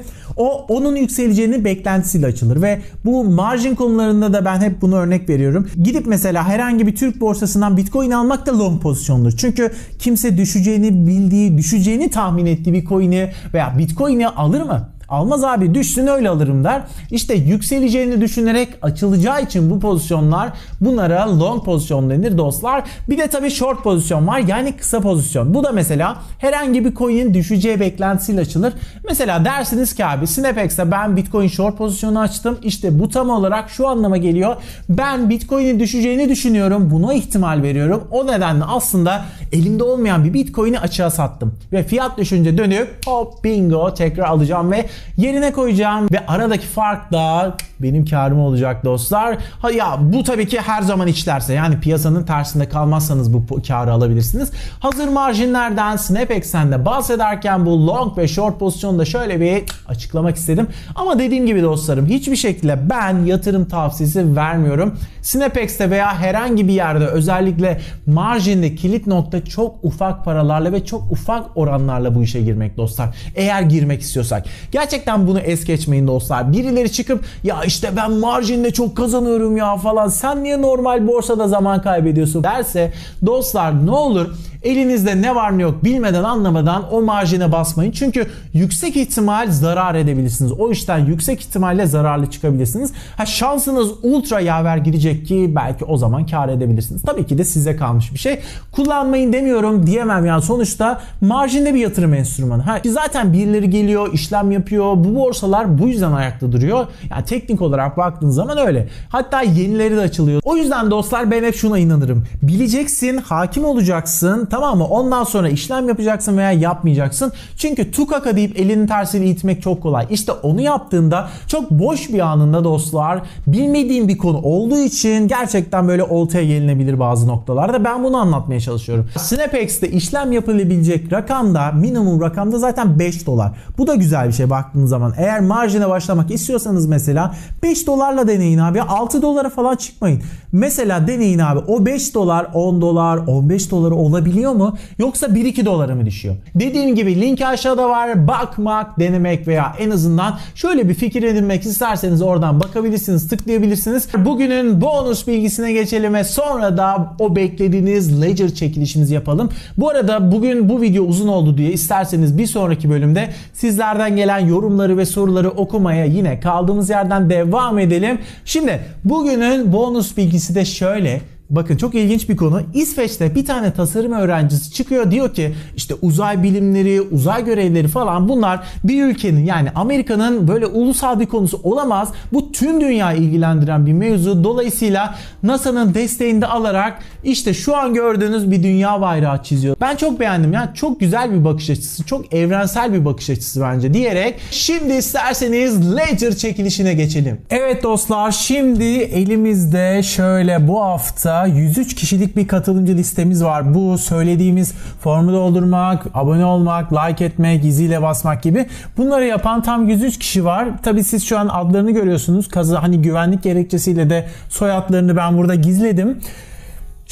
onun 0.49 0.97
yükseleceğini 0.97 1.65
beklentisiyle 1.65 2.27
açılır 2.27 2.63
ve 2.63 2.81
bu 3.05 3.25
margin 3.25 3.75
konularında 3.75 4.33
da 4.33 4.45
ben 4.45 4.61
hep 4.61 4.83
bunu 4.83 4.97
örnek 4.97 5.29
veriyorum. 5.29 5.69
Gidip 5.83 6.07
mesela 6.07 6.45
herhangi 6.45 6.87
bir 6.87 6.97
Türk 6.97 7.21
borsasından 7.21 7.77
Bitcoin 7.77 8.11
almak 8.11 8.47
da 8.47 8.59
long 8.59 8.83
pozisyondur. 8.83 9.33
Çünkü 9.37 9.73
kimse 9.99 10.37
düşeceğini 10.37 11.07
bildiği, 11.07 11.59
düşeceğini 11.59 12.11
tahmin 12.11 12.47
ettiği 12.47 12.73
bir 12.73 12.85
coin'i 12.85 13.33
veya 13.55 13.79
Bitcoin'i 13.79 14.29
alır 14.29 14.63
mı? 14.63 14.92
Almaz 15.12 15.45
abi 15.45 15.75
düşsün 15.75 16.07
öyle 16.07 16.28
alırım 16.28 16.64
der. 16.64 16.83
İşte 17.11 17.35
yükseleceğini 17.35 18.21
düşünerek 18.21 18.69
açılacağı 18.83 19.42
için 19.42 19.71
bu 19.71 19.81
pozisyonlar 19.81 20.52
bunlara 20.81 21.38
long 21.40 21.64
pozisyon 21.64 22.11
denir 22.11 22.38
dostlar. 22.38 22.85
Bir 23.09 23.19
de 23.19 23.26
tabii 23.26 23.50
short 23.50 23.83
pozisyon 23.83 24.26
var 24.26 24.38
yani 24.38 24.76
kısa 24.76 25.00
pozisyon. 25.00 25.54
Bu 25.54 25.64
da 25.64 25.73
mesela 25.73 26.16
herhangi 26.38 26.85
bir 26.85 26.95
coin'in 26.95 27.35
düşeceği 27.35 27.81
beklentisiyle 27.81 28.40
açılır. 28.40 28.73
Mesela 29.09 29.45
dersiniz 29.45 29.95
ki 29.95 30.07
abi 30.07 30.26
Snapex'te 30.26 30.90
ben 30.90 31.16
Bitcoin 31.16 31.49
short 31.49 31.78
pozisyonu 31.78 32.21
açtım. 32.21 32.59
İşte 32.62 32.99
bu 32.99 33.09
tam 33.09 33.31
olarak 33.31 33.71
şu 33.71 33.88
anlama 33.88 34.16
geliyor. 34.16 34.57
Ben 34.88 35.31
Bitcoin'in 35.31 35.81
düşeceğini 35.81 36.28
düşünüyorum. 36.28 36.90
Buna 36.90 37.14
ihtimal 37.14 37.62
veriyorum. 37.62 38.09
O 38.11 38.26
nedenle 38.26 38.64
aslında 38.64 39.25
elimde 39.52 39.85
olmayan 39.85 40.25
bir 40.25 40.35
Bitcoin'i 40.35 40.78
açığa 40.78 41.11
sattım. 41.11 41.54
Ve 41.73 41.82
fiyat 41.82 42.18
düşünce 42.18 42.59
dönüp 42.59 42.88
hop 43.06 43.44
bingo 43.44 43.94
tekrar 43.94 44.25
alacağım 44.25 44.71
ve 44.71 44.87
yerine 45.16 45.52
koyacağım 45.52 46.09
ve 46.12 46.26
aradaki 46.26 46.66
fark 46.66 47.12
da 47.12 47.56
benim 47.82 48.04
karım 48.04 48.40
olacak 48.40 48.85
dostlar. 48.85 49.38
Ha 49.61 49.71
ya 49.71 49.99
bu 50.00 50.23
tabii 50.23 50.49
ki 50.49 50.61
her 50.61 50.82
zaman 50.82 51.09
içlerse 51.09 51.54
yani 51.54 51.80
piyasanın 51.80 52.25
tersinde 52.25 52.68
kalmazsanız 52.68 53.32
bu 53.32 53.62
karı 53.68 53.92
alabilirsiniz. 53.92 54.50
Hazır 54.80 55.09
marjinlerden 55.09 55.97
Snapex'ten 55.97 56.73
de 56.73 56.85
bahsederken 56.85 57.66
bu 57.66 57.87
long 57.87 58.18
ve 58.18 58.28
short 58.28 58.59
pozisyonu 58.59 58.99
da 58.99 59.04
şöyle 59.04 59.40
bir 59.40 59.62
açıklamak 59.88 60.37
istedim. 60.37 60.66
Ama 60.94 61.18
dediğim 61.18 61.47
gibi 61.47 61.62
dostlarım 61.62 62.06
hiçbir 62.06 62.37
şekilde 62.37 62.90
ben 62.90 63.25
yatırım 63.25 63.64
tavsiyesi 63.64 64.37
vermiyorum. 64.37 64.99
Snapex'te 65.23 65.90
veya 65.90 66.18
herhangi 66.18 66.68
bir 66.68 66.73
yerde 66.73 67.06
özellikle 67.06 67.80
marjinde 68.06 68.75
kilit 68.75 69.06
nokta 69.06 69.42
çok 69.49 69.75
ufak 69.83 70.25
paralarla 70.25 70.73
ve 70.73 70.85
çok 70.85 71.13
ufak 71.13 71.57
oranlarla 71.57 72.15
bu 72.15 72.23
işe 72.23 72.41
girmek 72.41 72.77
dostlar. 72.77 73.09
Eğer 73.35 73.63
girmek 73.63 74.01
istiyorsak. 74.01 74.47
Gerçekten 74.73 75.27
bunu 75.27 75.39
es 75.39 75.65
geçmeyin 75.65 76.07
dostlar. 76.07 76.53
Birileri 76.53 76.93
çıkıp 76.93 77.25
ya 77.45 77.65
işte 77.65 77.91
ben 77.97 78.13
marjinde 78.13 78.71
çok 78.71 78.97
kazanıyorum 78.97 79.57
ya 79.57 79.77
falan 79.77 80.09
sen 80.09 80.45
niye 80.45 80.63
normal 80.63 81.09
borsada 81.09 81.49
zaman 81.49 81.83
kaybediyorsun 81.83 82.45
derse 82.45 82.93
dostlar 83.27 83.87
ne 83.87 83.91
olur 83.91 84.35
Elinizde 84.64 85.23
ne 85.23 85.35
var 85.35 85.59
ne 85.59 85.62
yok 85.62 85.85
bilmeden 85.85 86.25
anlamadan 86.25 86.95
o 86.95 87.02
marjine 87.02 87.52
basmayın. 87.52 87.92
Çünkü 87.92 88.26
yüksek 88.54 88.97
ihtimal 88.97 89.50
zarar 89.50 89.95
edebilirsiniz. 89.95 90.52
O 90.52 90.71
işten 90.71 90.99
yüksek 90.99 91.41
ihtimalle 91.41 91.87
zararlı 91.87 92.30
çıkabilirsiniz. 92.30 92.93
Ha 93.17 93.26
şansınız 93.26 93.91
ultra 94.02 94.41
yaver 94.41 94.76
gidecek 94.76 95.26
ki 95.26 95.52
belki 95.56 95.84
o 95.84 95.97
zaman 95.97 96.26
kar 96.26 96.49
edebilirsiniz. 96.49 97.02
Tabii 97.02 97.26
ki 97.26 97.39
de 97.39 97.45
size 97.45 97.76
kalmış 97.76 98.15
bir 98.15 98.19
şey. 98.19 98.41
Kullanmayın 98.73 99.32
demiyorum 99.32 99.87
diyemem 99.87 100.26
yani 100.26 100.43
sonuçta 100.43 101.00
marjinde 101.21 101.75
bir 101.75 101.78
yatırım 101.78 102.15
enstrümanı. 102.15 102.63
Ha 102.63 102.78
zaten 102.84 103.32
birileri 103.32 103.71
geliyor, 103.71 104.13
işlem 104.13 104.50
yapıyor. 104.50 104.93
Bu 104.97 105.15
borsalar 105.15 105.78
bu 105.78 105.89
yüzden 105.89 106.13
ayakta 106.13 106.52
duruyor. 106.52 106.87
Yani 107.10 107.25
teknik 107.25 107.63
olarak 107.63 107.97
baktığınız 107.97 108.34
zaman 108.34 108.58
öyle. 108.58 108.89
Hatta 109.08 109.43
yenileri 109.43 109.97
de 109.97 110.00
açılıyor. 110.00 110.41
O 110.45 110.56
yüzden 110.56 110.91
dostlar 110.91 111.30
ben 111.30 111.45
hep 111.45 111.54
şuna 111.54 111.78
inanırım. 111.78 112.25
Bileceksin, 112.43 113.17
hakim 113.17 113.65
olacaksın, 113.65 114.49
Tamam 114.52 114.78
mı? 114.78 114.84
Ondan 114.84 115.25
sonra 115.25 115.49
işlem 115.49 115.88
yapacaksın 115.88 116.38
veya 116.38 116.52
yapmayacaksın. 116.52 117.32
Çünkü 117.56 117.91
tukaka 117.91 118.36
deyip 118.36 118.60
elinin 118.60 118.86
tersini 118.86 119.28
itmek 119.28 119.62
çok 119.62 119.82
kolay. 119.82 120.06
İşte 120.10 120.32
onu 120.32 120.60
yaptığında 120.60 121.28
çok 121.47 121.71
boş 121.71 122.08
bir 122.08 122.19
anında 122.19 122.65
dostlar 122.65 123.23
bilmediğin 123.47 124.08
bir 124.08 124.19
konu 124.19 124.38
olduğu 124.38 124.78
için 124.78 125.28
gerçekten 125.28 125.88
böyle 125.88 126.04
oltaya 126.04 126.45
gelinebilir 126.45 127.00
bazı 127.00 127.28
noktalarda. 127.28 127.84
Ben 127.84 128.04
bunu 128.04 128.17
anlatmaya 128.17 128.60
çalışıyorum. 128.60 129.08
Snapex'te 129.19 129.91
işlem 129.91 130.32
yapılabilecek 130.32 131.12
rakamda 131.12 131.73
minimum 131.73 132.21
rakamda 132.21 132.58
zaten 132.58 132.99
5 132.99 133.26
dolar. 133.26 133.52
Bu 133.78 133.86
da 133.86 133.95
güzel 133.95 134.28
bir 134.28 134.32
şey 134.32 134.50
baktığınız 134.50 134.91
zaman. 134.91 135.15
Eğer 135.17 135.41
marjine 135.41 135.88
başlamak 135.88 136.30
istiyorsanız 136.30 136.86
mesela 136.86 137.34
5 137.62 137.86
dolarla 137.86 138.28
deneyin 138.28 138.58
abi. 138.58 138.82
6 138.82 139.23
dolara 139.23 139.50
falan 139.50 139.76
çıkmayın. 139.76 140.23
Mesela 140.52 141.06
deneyin 141.06 141.38
abi. 141.38 141.58
O 141.58 141.86
5 141.86 142.15
dolar 142.15 142.47
10 142.54 142.80
dolar 142.80 143.17
15 143.17 143.71
doları 143.71 143.95
olabiliyor 143.95 144.42
düşüyor 144.43 144.55
mu 144.55 144.76
yoksa 144.99 145.26
1-2 145.26 145.65
dolara 145.65 145.95
mı 145.95 146.07
düşüyor? 146.07 146.37
Dediğim 146.55 146.95
gibi 146.95 147.21
link 147.21 147.41
aşağıda 147.41 147.89
var. 147.89 148.28
Bakmak, 148.28 149.00
denemek 149.00 149.49
veya 149.49 149.76
en 149.78 149.91
azından 149.91 150.39
şöyle 150.55 150.89
bir 150.89 150.95
fikir 150.95 151.23
edinmek 151.23 151.63
isterseniz 151.63 152.23
oradan 152.23 152.61
bakabilirsiniz, 152.61 153.28
tıklayabilirsiniz. 153.28 154.09
Bugünün 154.19 154.81
bonus 154.81 155.26
bilgisine 155.26 155.73
geçelim 155.73 156.15
ve 156.15 156.25
sonra 156.25 156.76
da 156.76 157.17
o 157.19 157.37
beklediğiniz 157.37 158.23
ledger 158.23 158.55
çekilişinizi 158.55 159.15
yapalım. 159.15 159.49
Bu 159.76 159.91
arada 159.91 160.33
bugün 160.33 160.69
bu 160.69 160.81
video 160.81 161.05
uzun 161.05 161.28
oldu 161.28 161.59
diye 161.59 161.73
isterseniz 161.73 162.39
bir 162.39 162.47
sonraki 162.47 162.91
bölümde 162.91 163.28
sizlerden 163.52 164.17
gelen 164.17 164.39
yorumları 164.39 164.97
ve 164.97 165.07
soruları 165.07 165.50
okumaya 165.50 166.05
yine 166.05 166.41
kaldığımız 166.41 166.91
yerden 166.91 167.31
devam 167.31 167.78
edelim. 167.78 168.19
Şimdi 168.45 168.81
bugünün 169.05 169.73
bonus 169.73 170.17
bilgisi 170.17 170.55
de 170.55 170.65
şöyle. 170.65 171.21
Bakın 171.52 171.76
çok 171.76 171.95
ilginç 171.95 172.28
bir 172.28 172.36
konu. 172.36 172.60
İsveç'te 172.75 173.34
bir 173.34 173.47
tane 173.47 173.73
tasarım 173.73 174.12
öğrencisi 174.12 174.73
çıkıyor 174.73 175.10
diyor 175.10 175.34
ki 175.34 175.54
işte 175.76 175.95
uzay 176.02 176.43
bilimleri, 176.43 177.00
uzay 177.00 177.45
görevleri 177.45 177.88
falan 177.88 178.28
bunlar 178.28 178.60
bir 178.84 179.04
ülkenin 179.04 179.45
yani 179.45 179.71
Amerika'nın 179.75 180.49
böyle 180.49 180.67
ulusal 180.67 181.21
bir 181.21 181.26
konusu 181.26 181.60
olamaz. 181.62 182.12
Bu 182.32 182.52
tüm 182.52 182.80
dünyayı 182.80 183.21
ilgilendiren 183.21 183.86
bir 183.86 183.93
mevzu. 183.93 184.45
Dolayısıyla 184.45 185.15
NASA'nın 185.43 185.95
desteğini 185.95 186.41
de 186.41 186.47
alarak 186.47 187.02
işte 187.25 187.54
şu 187.54 187.76
an 187.76 187.95
gördüğünüz 187.95 188.50
bir 188.50 188.62
dünya 188.62 189.00
bayrağı 189.00 189.43
çiziyor. 189.43 189.76
Ben 189.80 189.97
çok 189.97 190.21
beğendim. 190.21 190.52
Yani 190.52 190.71
çok 190.75 191.00
güzel 191.00 191.32
bir 191.32 191.45
bakış 191.45 191.71
açısı. 191.71 192.04
Çok 192.04 192.34
evrensel 192.34 192.93
bir 192.93 193.04
bakış 193.04 193.30
açısı 193.30 193.60
bence 193.60 193.95
diyerek 193.95 194.41
şimdi 194.50 194.93
isterseniz 194.93 195.97
Ledger 195.97 196.36
çekilişine 196.36 196.95
geçelim. 196.95 197.41
Evet 197.50 197.82
dostlar 197.82 198.32
şimdi 198.32 198.84
elimizde 198.84 200.02
şöyle 200.02 200.69
bu 200.69 200.82
hafta 200.82 201.42
103 201.47 201.95
kişilik 201.95 202.37
bir 202.37 202.49
katılımcı 202.49 202.97
listemiz 202.97 203.45
var. 203.45 203.75
Bu 203.75 203.99
söylediğimiz 203.99 204.73
formu 205.00 205.33
doldurmak, 205.33 206.07
abone 206.15 206.45
olmak, 206.45 206.93
like 206.93 207.25
etmek, 207.25 207.65
iziyle 207.65 208.02
basmak 208.02 208.43
gibi 208.43 208.67
bunları 208.97 209.26
yapan 209.26 209.63
tam 209.63 209.89
103 209.89 210.19
kişi 210.19 210.45
var. 210.45 210.69
Tabii 210.83 211.05
siz 211.05 211.25
şu 211.25 211.39
an 211.39 211.49
adlarını 211.49 211.91
görüyorsunuz. 211.91 212.49
Kazı 212.49 212.76
hani 212.76 213.02
güvenlik 213.02 213.43
gerekçesiyle 213.43 214.11
de 214.11 214.26
soyadlarını 214.49 215.17
ben 215.17 215.39
burada 215.39 215.55
gizledim. 215.55 216.19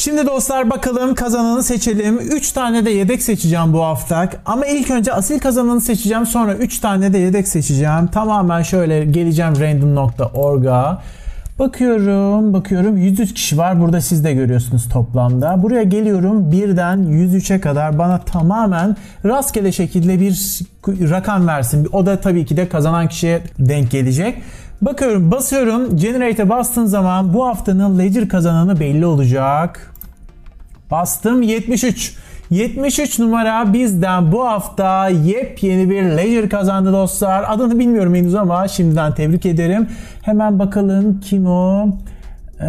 Şimdi 0.01 0.27
dostlar 0.27 0.71
bakalım 0.71 1.15
kazananı 1.15 1.63
seçelim. 1.63 2.19
3 2.19 2.53
tane 2.53 2.85
de 2.85 2.91
yedek 2.91 3.23
seçeceğim 3.23 3.73
bu 3.73 3.83
hafta. 3.83 4.29
Ama 4.47 4.67
ilk 4.67 4.91
önce 4.91 5.13
asil 5.13 5.39
kazananı 5.39 5.81
seçeceğim. 5.81 6.27
Sonra 6.27 6.55
3 6.55 6.79
tane 6.79 7.13
de 7.13 7.19
yedek 7.19 7.49
seçeceğim. 7.49 8.07
Tamamen 8.07 8.63
şöyle 8.63 9.05
geleceğim 9.05 9.61
random.org'a. 9.61 11.03
Bakıyorum, 11.61 12.53
bakıyorum 12.53 12.97
103 12.97 13.35
kişi 13.35 13.59
var. 13.59 13.81
Burada 13.81 14.01
siz 14.01 14.25
de 14.25 14.33
görüyorsunuz 14.33 14.89
toplamda. 14.89 15.63
Buraya 15.63 15.83
geliyorum 15.83 16.53
birden 16.53 16.99
103'e 16.99 17.61
kadar 17.61 17.99
bana 17.99 18.21
tamamen 18.21 18.97
rastgele 19.25 19.73
şekilde 19.73 20.21
bir 20.21 20.61
rakam 20.89 21.47
versin. 21.47 21.89
O 21.93 22.07
da 22.07 22.21
tabii 22.21 22.47
ki 22.47 22.57
de 22.57 22.69
kazanan 22.69 23.09
kişiye 23.09 23.43
denk 23.59 23.91
gelecek. 23.91 24.43
Bakıyorum, 24.83 25.31
basıyorum. 25.31 25.97
Generate'e 25.97 26.49
bastığım 26.49 26.87
zaman 26.87 27.35
bu 27.35 27.47
haftanın 27.47 27.99
Ledger 27.99 28.29
kazananı 28.29 28.81
belli 28.81 29.07
olacak. 29.07 29.95
Bastım 30.91 31.43
73. 31.43 32.17
73 32.51 33.19
numara 33.19 33.73
bizden 33.73 34.33
bu 34.33 34.47
hafta 34.47 35.09
yepyeni 35.09 35.91
bir 35.91 36.03
Ledger 36.03 36.49
kazandı 36.49 36.93
dostlar. 36.93 37.45
Adını 37.49 37.79
bilmiyorum 37.79 38.15
henüz 38.15 38.35
ama 38.35 38.69
şimdiden 38.69 39.15
tebrik 39.15 39.47
ederim. 39.47 39.87
Hemen 40.23 40.59
bakalım 40.59 41.21
kim 41.21 41.47
o? 41.47 41.89
Ee, 42.61 42.65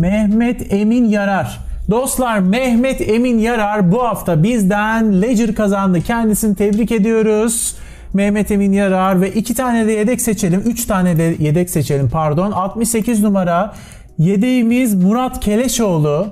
Mehmet 0.00 0.72
Emin 0.72 1.04
Yarar. 1.04 1.58
Dostlar 1.90 2.38
Mehmet 2.38 3.08
Emin 3.08 3.38
Yarar 3.38 3.92
bu 3.92 4.02
hafta 4.02 4.42
bizden 4.42 5.22
Ledger 5.22 5.54
kazandı. 5.54 6.00
Kendisini 6.00 6.54
tebrik 6.54 6.92
ediyoruz. 6.92 7.76
Mehmet 8.14 8.50
Emin 8.50 8.72
Yarar 8.72 9.20
ve 9.20 9.30
iki 9.30 9.54
tane 9.54 9.86
de 9.86 9.92
yedek 9.92 10.20
seçelim. 10.20 10.62
Üç 10.66 10.84
tane 10.84 11.16
de 11.18 11.36
yedek 11.38 11.70
seçelim 11.70 12.08
pardon. 12.08 12.52
68 12.52 13.22
numara 13.22 13.74
yedeğimiz 14.18 14.94
Murat 14.94 15.40
Keleşoğlu. 15.40 16.26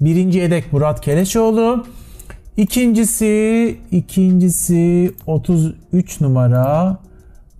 Birinci 0.00 0.38
yedek 0.38 0.72
Murat 0.72 1.00
Keleşoğlu. 1.00 1.84
İkincisi, 2.56 3.76
ikincisi 3.90 5.12
33 5.26 6.20
numara. 6.20 6.96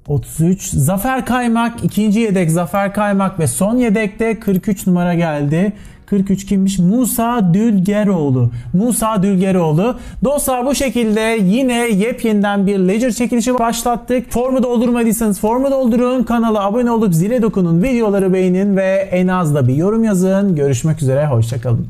33. 0.09 0.63
Zafer 0.63 1.27
Kaymak 1.27 1.85
ikinci 1.85 2.21
yedek 2.21 2.51
Zafer 2.51 2.95
Kaymak 2.95 3.41
ve 3.41 3.47
son 3.47 3.77
yedekte 3.77 4.41
43 4.41 4.87
numara 4.87 5.15
geldi. 5.15 5.73
43 6.07 6.47
kimmiş? 6.47 6.79
Musa 6.79 7.55
Dülgeroğlu. 7.55 8.51
Musa 8.73 9.23
Dülgeroğlu. 9.23 9.99
Dostlar 10.25 10.67
bu 10.67 10.75
şekilde 10.75 11.39
yine 11.45 11.89
yepyeninden 11.89 12.67
bir 12.67 12.79
Ledger 12.79 13.13
çekilişi 13.13 13.59
başlattık. 13.59 14.33
Formu 14.33 14.63
doldurmadıysanız 14.63 15.41
formu 15.41 15.71
doldurun. 15.71 16.23
Kanala 16.23 16.65
abone 16.65 16.91
olup 16.91 17.15
zile 17.15 17.43
dokunun. 17.43 17.83
Videoları 17.83 18.33
beğenin 18.33 18.77
ve 18.77 19.09
en 19.13 19.29
az 19.29 19.55
da 19.55 19.69
bir 19.69 19.75
yorum 19.75 20.05
yazın. 20.05 20.57
Görüşmek 20.57 21.03
üzere. 21.03 21.27
Hoşçakalın. 21.27 21.87